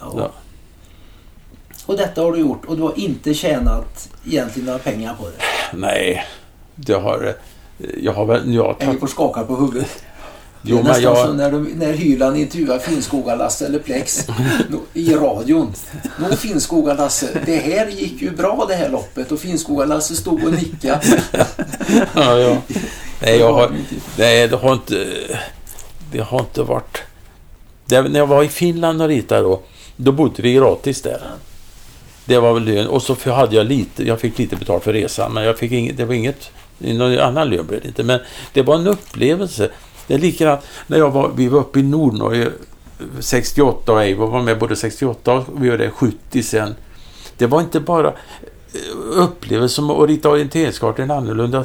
[0.00, 0.12] ja.
[0.16, 0.30] Ja.
[1.86, 5.76] Och detta har du gjort och du har inte tjänat egentligen några pengar på det.
[5.76, 6.24] Nej,
[6.74, 7.34] det har,
[7.78, 10.04] eh, jag har väl, jag har tagit, Eivor skakar på huvudet.
[10.62, 14.26] Det är nästan jag, som när, de, när Hyland intervjuar Finnskoga-Lasse eller Plex
[14.94, 15.72] i radion.
[16.18, 21.00] Nå Finnskoga-Lasse, det här gick ju bra det här loppet och Finnskoga-Lasse stod och nickade.
[22.14, 22.56] ja, ja.
[23.22, 23.70] Nej, jag har,
[24.18, 25.06] nej, det har inte...
[26.12, 26.98] Det har inte varit...
[27.86, 29.60] Det, när jag var i Finland och ritade då,
[29.96, 31.22] då bodde vi gratis där.
[32.24, 32.86] Det var väl lön.
[32.86, 35.96] Och så hade jag lite, jag fick lite betalt för resan, men jag fick inget,
[35.96, 38.02] det var inget, någon annan lön blev det inte.
[38.02, 38.20] Men
[38.52, 39.70] det var en upplevelse.
[40.08, 42.50] Det är likadant när jag var, vi var uppe i Nordnorge
[43.20, 46.74] 68 och Eivor var med både 68 och vi gör det 70 sen.
[47.36, 48.14] Det var inte bara eh,
[49.00, 51.64] upplevelser som att rita orienteringskartor en annorlunda.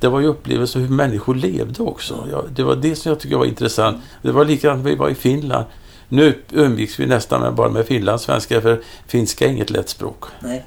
[0.00, 2.44] Det var ju upplevelser hur människor levde också.
[2.54, 3.96] Det var det som jag tycker var intressant.
[4.22, 5.64] Det var likadant när vi var i Finland.
[6.08, 10.24] Nu umgicks vi nästan med, bara med finlandssvenska för finska är inget lätt språk.
[10.40, 10.64] Nej.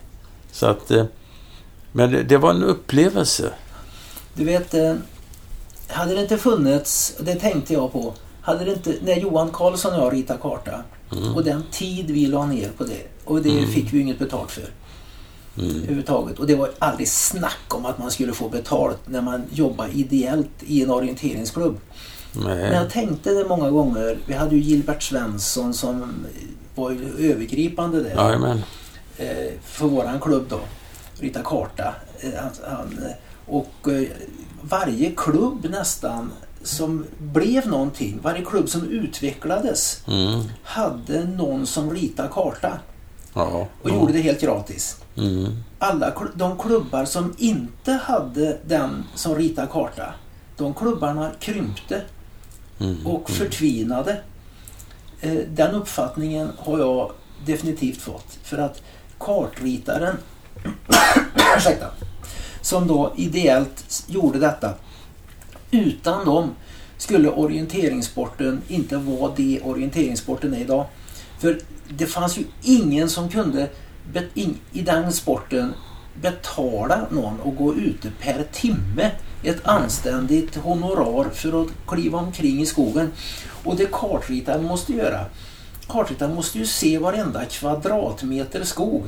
[0.52, 1.06] Så att, eh,
[1.92, 3.50] men det, det var en upplevelse.
[4.34, 4.96] Du vet, eh,
[5.94, 10.06] hade det inte funnits, det tänkte jag på, hade det inte, när Johan Karlsson och
[10.06, 10.84] jag ritade karta
[11.18, 11.36] Mm.
[11.36, 14.64] och den tid vi la ner på det och det fick vi inget betalt för
[15.58, 15.76] Mm.
[15.76, 16.40] överhuvudtaget.
[16.40, 20.50] Och det var aldrig snack om att man skulle få betalt när man jobbar ideellt
[20.60, 21.78] i en orienteringsklubb.
[22.32, 22.72] Men Nej.
[22.74, 24.18] jag tänkte det många gånger.
[24.28, 26.14] Vi hade ju Gilbert Svensson som
[26.76, 28.64] var ju övergripande där Jajamän.
[29.18, 29.28] eh,
[29.66, 30.60] för våran klubb då.
[31.20, 31.96] Rita karta.
[32.20, 32.30] Eh,
[32.70, 33.12] Han, eh,
[33.56, 33.88] och
[34.64, 36.32] varje klubb nästan
[36.64, 40.44] som blev någonting, varje klubb som utvecklades Mm.
[40.64, 42.80] hade någon som ritade karta
[43.34, 43.68] Ja.
[43.84, 44.98] och gjorde det helt gratis.
[45.18, 45.64] Mm.
[45.80, 50.14] Alla de klubbar som inte hade den som ritade karta,
[50.58, 52.02] de klubbarna krympte
[52.80, 53.08] Mm.
[53.08, 54.22] och förtvinade.
[55.22, 57.12] Eh, Den uppfattningen har jag
[57.46, 58.38] definitivt fått.
[58.44, 58.82] För att
[59.20, 60.18] kartritaren,
[61.58, 61.86] ursäkta,
[62.64, 64.74] som då ideellt gjorde detta,
[65.72, 66.52] utan dem
[66.98, 70.86] skulle orienteringssporten inte vara det orienteringssporten är idag.
[71.40, 71.60] För
[71.90, 73.70] det fanns ju ingen som kunde
[74.72, 75.74] i den sporten
[76.22, 79.12] betala någon och gå ute per timme
[79.44, 83.12] ett anständigt honorar för att kliva omkring i skogen.
[83.64, 85.26] Och det kartritaren måste göra,
[85.88, 89.04] kartritaren måste ju se varenda kvadratmeter skog.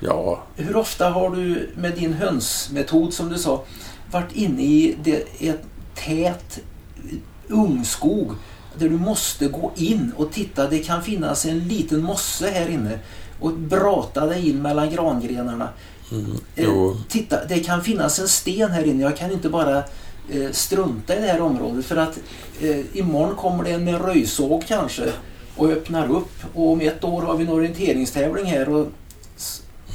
[0.00, 0.42] Ja.
[0.56, 3.64] Hur ofta har du med din hönsmetod som du sa
[4.10, 5.62] varit inne i det, ett
[5.94, 6.60] tät
[7.48, 8.32] ungskog
[8.78, 10.68] där du måste gå in och titta.
[10.68, 12.98] Det kan finnas en liten mosse här inne
[13.40, 15.68] och brata dig in mellan grangrenarna.
[16.12, 16.32] Mm.
[16.56, 19.02] Eh, titta, det kan finnas en sten här inne.
[19.02, 19.78] Jag kan inte bara
[20.30, 22.18] eh, strunta i det här området för att
[22.60, 25.12] eh, imorgon kommer det en med röjsåg kanske
[25.56, 28.88] och öppnar upp och om ett år har vi en orienteringstävling här och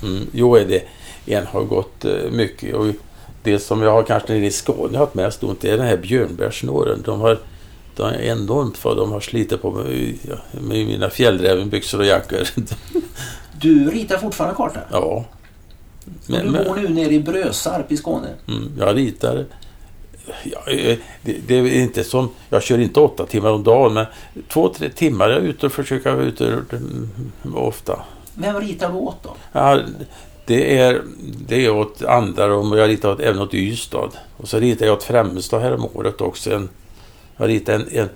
[0.03, 0.83] Mm, jo, är det.
[1.25, 2.75] En har gått eh, mycket.
[2.75, 2.85] Och
[3.43, 7.01] det som jag har kanske nere i Skåne haft mest ont är den här björnbärssnåren.
[7.05, 7.39] De har,
[7.95, 10.15] de är enormt vad de har slitit på med,
[10.51, 12.39] med mina fjällrävenbyxor och jackor.
[13.61, 14.79] Du ritar fortfarande karta?
[14.91, 15.25] ja.
[16.27, 18.27] Men, du bor nu nere i Brösarp i Skåne?
[18.47, 19.45] Mm, jag ritar.
[20.43, 24.05] Ja, eh, det, det, är inte som, jag kör inte åtta timmar om dagen men
[24.47, 27.09] två, tre timmar är jag ute och försöker vara ute mm,
[27.53, 27.99] ofta.
[28.35, 29.35] Vem ritar du åt då?
[29.51, 29.79] Ja,
[30.45, 31.01] det är,
[31.47, 34.09] det är åt Andarum och jag ritar åt, även åt Ystad.
[34.37, 36.53] Och så ritar jag åt Främmestad här om året också.
[36.53, 36.69] En,
[37.37, 38.09] jag ritar en, en...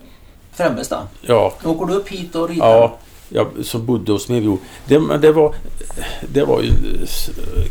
[0.53, 1.07] Främmestad?
[1.22, 1.53] Ja.
[1.63, 2.68] Åker du upp hit och ritar?
[2.68, 2.97] Ja,
[3.30, 4.57] jag, som bodde hos min bror.
[4.86, 5.55] Det, det, var,
[6.34, 6.72] det var ju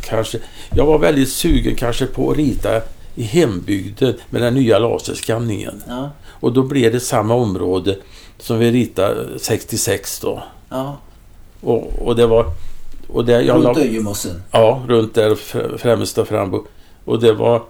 [0.02, 0.38] kanske...
[0.74, 2.80] Jag var väldigt sugen kanske på att rita
[3.14, 5.82] i hembygden med den nya laserskanningen.
[5.88, 6.10] Ja.
[6.26, 7.98] Och då blev det samma område
[8.38, 10.42] som vi ritade 66 då.
[10.68, 10.96] Ja.
[11.64, 12.46] Och, och det var...
[13.08, 14.42] Och det, jag runt Öjemossen?
[14.50, 15.34] Ja, runt där
[15.78, 16.66] Främsta Frambo.
[17.04, 17.62] Och det var...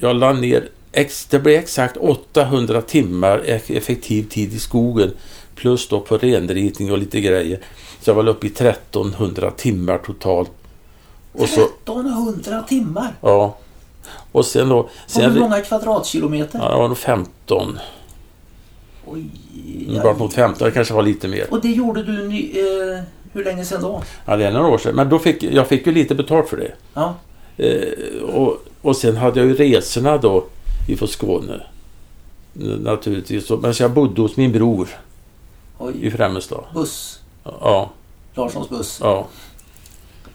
[0.00, 0.68] Jag la ner...
[0.92, 5.12] Ex, det blev exakt 800 timmar effektiv tid i skogen.
[5.54, 7.60] Plus då på renritning och lite grejer.
[8.00, 10.50] Så jag var uppe i 1300 timmar totalt.
[11.32, 13.14] Och så, 1300 timmar?
[13.20, 13.56] Ja.
[14.32, 14.88] Och sen då...
[15.06, 16.58] Sen, hur många kvadratkilometer?
[16.58, 17.78] Ja, det var nog 15.
[19.06, 19.24] Oj.
[20.02, 21.46] Bort mot 15, det kanske var lite mer.
[21.50, 23.02] Och det gjorde du eh,
[23.32, 24.02] hur länge sedan då?
[24.26, 24.94] Ja, det är några år sedan.
[24.94, 26.72] Men då fick, jag fick ju lite betalt för det.
[26.94, 27.14] Ja.
[27.56, 30.44] Eh, och, och sen hade jag ju resorna då
[30.88, 31.62] ifrån Skåne.
[32.80, 33.50] Naturligtvis.
[33.50, 34.88] Men så jag bodde hos min bror.
[35.78, 36.06] Oj.
[36.06, 36.64] I Främmestad.
[36.74, 37.20] Buss?
[37.44, 37.90] Ja.
[38.34, 38.98] Larssons buss?
[39.02, 39.26] Ja.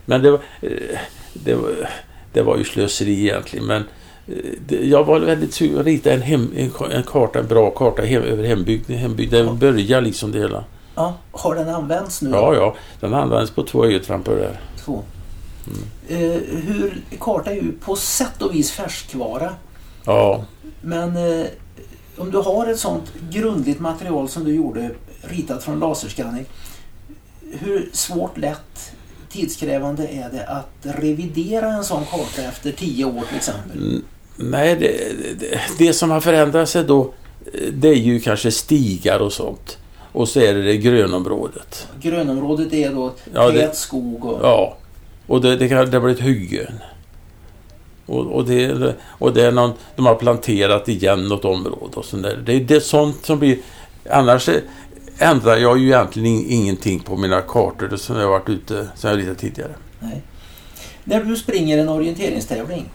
[0.06, 1.00] Men det var, eh,
[1.34, 1.90] det var,
[2.34, 3.66] det var ju slöseri egentligen.
[3.66, 3.84] Men
[4.28, 6.52] eh, jag var väldigt sugen att rita en, hem,
[6.92, 8.98] en, karta, en bra karta hem, över hembygden.
[8.98, 9.54] Hembygden ja.
[9.54, 10.64] börjar liksom det hela.
[10.96, 12.30] Ja, har den använts nu?
[12.30, 12.76] Ja, ja.
[13.00, 14.60] Den används på två ögontrampor där.
[14.86, 15.04] Två.
[15.68, 15.84] Mm.
[16.08, 19.54] Eh, hur, karta är ju på sätt och vis färskvara.
[20.06, 20.46] Ja.
[20.82, 21.48] Men eh,
[22.18, 24.92] om du har ett sånt grundligt material som du gjorde
[25.22, 26.46] ritat från laserskanning.
[27.52, 28.92] Hur svårt, lätt,
[29.30, 33.78] tidskrävande är det att revidera en sån karta efter tio år till exempel?
[33.78, 34.04] Mm,
[34.36, 37.14] nej, det, det, det som har förändrat sig då
[37.72, 39.78] det är ju kanske stigar och sånt.
[40.16, 41.88] Och så är det det grönområdet.
[42.02, 44.40] Grönområdet är då ja, tät skog och...
[44.42, 44.78] Ja.
[45.28, 46.74] Och det, det, kan, det blir ett hyggen.
[48.06, 52.24] Och, och, det, och det är någon, de har planterat igen något område och sånt
[52.24, 52.38] där.
[52.46, 53.58] Det, det är sånt som blir...
[54.10, 54.50] Annars
[55.18, 59.38] ändrar jag ju egentligen ingenting på mina kartor som jag varit ute som jag ritat
[59.38, 59.72] tidigare.
[60.00, 60.22] Nej.
[61.04, 62.90] När du springer en orienteringstävling,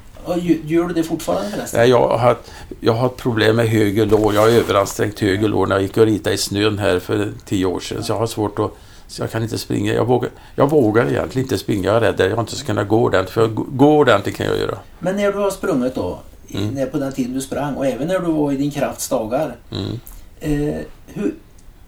[0.65, 1.81] Gör du det fortfarande förresten?
[1.81, 2.37] Nej, jag har,
[2.81, 4.35] jag har problem med höger lår.
[4.35, 7.67] Jag har överansträngt höger lår när jag gick och ritade i snön här för tio
[7.67, 8.05] år sedan.
[8.05, 8.71] Så jag har svårt att...
[9.19, 9.95] Jag kan inte springa.
[9.95, 11.89] Jag vågar, jag vågar egentligen inte springa.
[11.89, 13.35] Jag är rädd att jag inte ska kunna gå ordentligt.
[13.35, 14.79] För gå ordentligt kan jag göra.
[14.99, 16.19] Men när du har sprungit då,
[16.55, 16.91] mm.
[16.91, 19.57] på den tiden du sprang och även när du var i din krafts dagar.
[19.71, 20.01] Mm.
[20.41, 21.35] Eh, hur,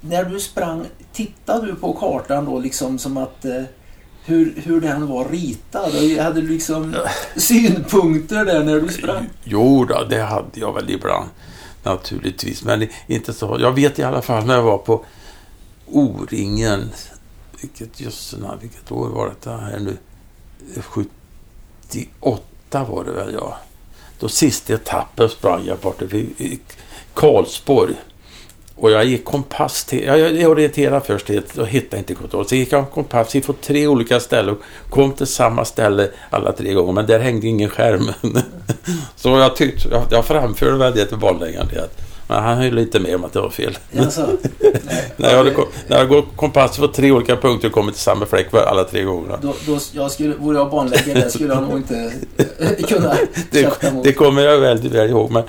[0.01, 3.63] när du sprang, tittade du på kartan då liksom som att eh,
[4.25, 5.93] hur, hur den var ritad?
[6.21, 6.97] Hade du liksom
[7.37, 9.29] synpunkter där när du sprang?
[9.45, 11.29] Jo, då, det hade jag väl ibland.
[11.83, 13.57] Naturligtvis, men inte så.
[13.61, 15.05] Jag vet i alla fall när jag var på
[15.87, 16.91] O-ringen.
[17.61, 19.97] Vilket jössenamn, vilket år var det här nu?
[20.83, 23.59] 78 var det väl, ja.
[24.19, 26.61] Då sista etappen sprang jag bort i
[27.15, 27.95] Karlsborg.
[28.77, 30.05] Och jag gick kompass till...
[30.05, 32.49] Jag orienterade först och hittade inte kontroll.
[32.49, 36.73] Så gick jag kompass på tre olika ställen och kom till samma ställe alla tre
[36.73, 36.93] gånger.
[36.93, 38.11] Men där hängde ingen skärm.
[39.17, 39.89] så jag tyckte...
[39.89, 41.69] Jag, jag framförde väl det till valläggaren.
[42.27, 43.79] Men han höll inte med om att det var fel.
[43.99, 44.27] Alltså,
[45.17, 45.55] när, jag hade,
[45.87, 49.03] när jag gått kompass på tre olika punkter och kommit till samma fläck alla tre
[49.03, 49.39] gångerna.
[49.43, 52.13] Då, då, jag skulle, vore jag banläggare skulle jag nog inte
[52.89, 53.17] kunna
[53.51, 55.31] det, det kommer jag väldigt väl ihåg.
[55.31, 55.43] Men,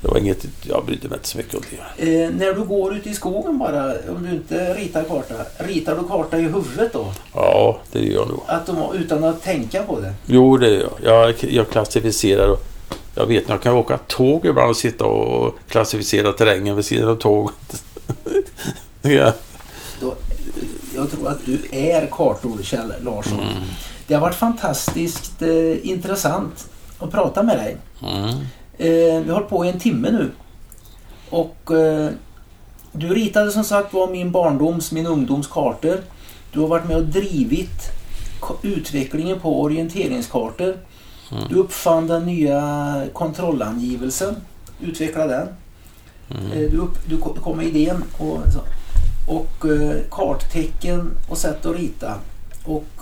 [0.00, 1.62] det var inget, jag brydde mig inte så mycket om
[1.96, 2.24] det.
[2.24, 6.08] Eh, när du går ute i skogen bara, om du inte ritar karta, ritar du
[6.08, 7.12] karta i huvudet då?
[7.34, 8.40] Ja, det gör jag nog.
[8.46, 10.14] Att de, utan att tänka på det?
[10.26, 11.28] Jo, det gör jag.
[11.28, 12.64] Jag, jag klassificerar och
[13.14, 17.16] jag vet jag kan åka tåg ibland och sitta och klassificera terrängen vid sidan av
[17.16, 17.84] tåget.
[19.02, 19.32] ja.
[20.00, 20.14] Då,
[20.94, 23.40] jag tror att du är kartor, Kjell Larsson.
[23.40, 23.62] Mm.
[24.06, 26.68] Det har varit fantastiskt eh, intressant
[26.98, 27.76] att prata med dig.
[28.02, 28.34] Mm.
[28.78, 30.30] Eh, vi har hållit på i en timme nu.
[31.30, 32.10] Och eh,
[32.92, 36.00] du ritade som sagt var min barndoms, min ungdoms kartor.
[36.52, 37.90] Du har varit med och drivit
[38.62, 40.76] utvecklingen på orienteringskartor.
[41.32, 41.44] Mm.
[41.48, 44.36] Du uppfann den nya kontrollangivelsen.
[44.80, 45.48] Utvecklade den.
[46.38, 46.52] Mm.
[46.52, 48.38] Eh, du, upp, du kom med idén och,
[49.28, 49.64] och
[50.10, 52.14] karttecken och sätt att rita.
[52.64, 52.95] Och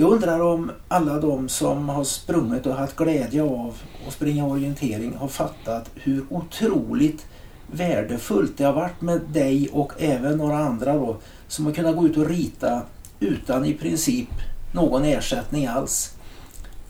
[0.00, 3.74] Jag undrar om alla de som har sprungit och haft glädje av
[4.06, 7.26] att springa orientering har fattat hur otroligt
[7.66, 11.16] värdefullt det har varit med dig och även några andra då
[11.48, 12.82] som har kunnat gå ut och rita
[13.20, 14.28] utan i princip
[14.72, 16.14] någon ersättning alls.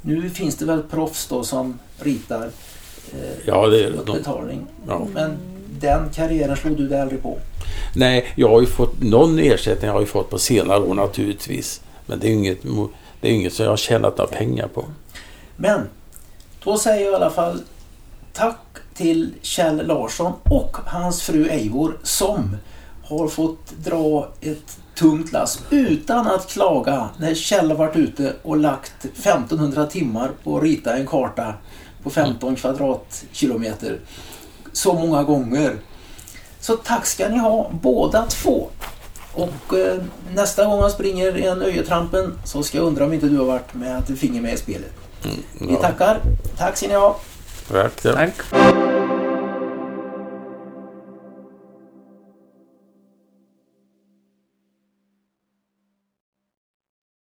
[0.03, 2.51] Nu finns det väl proffs då som ritar
[3.13, 4.13] eh, Ja, det är de.
[4.13, 4.67] betalning.
[4.89, 5.07] Ja.
[5.15, 5.37] Men
[5.81, 7.39] den karriären slog du dig aldrig på.
[7.95, 11.81] Nej, jag har ju fått någon ersättning har jag ju fått på senare år naturligtvis.
[12.07, 12.65] Men det är inget,
[13.21, 14.85] det är inget som jag har tjänat några pengar på.
[15.57, 15.89] Men
[16.65, 17.61] då säger jag i alla fall
[18.33, 18.59] tack
[18.95, 22.57] till Kjell Larsson och hans fru Eivor som
[23.05, 28.57] har fått dra ett tungt lass utan att klaga när Kjell har varit ute och
[28.57, 31.55] lagt 1500 timmar på att rita en karta
[32.03, 33.99] på 15 kvadratkilometer
[34.73, 35.77] så många gånger.
[36.61, 38.69] Så tack ska ni ha båda två.
[39.33, 39.97] Och eh,
[40.35, 43.75] nästa gång jag springer en Öjetrampen så ska jag undra om inte du har varit
[43.75, 44.93] med ett finger med i spelet.
[45.23, 46.21] Vi Ja, tackar.
[46.59, 47.17] Tack ska ni ha.
[47.71, 48.17] verkligen.
[48.17, 48.35] Tack.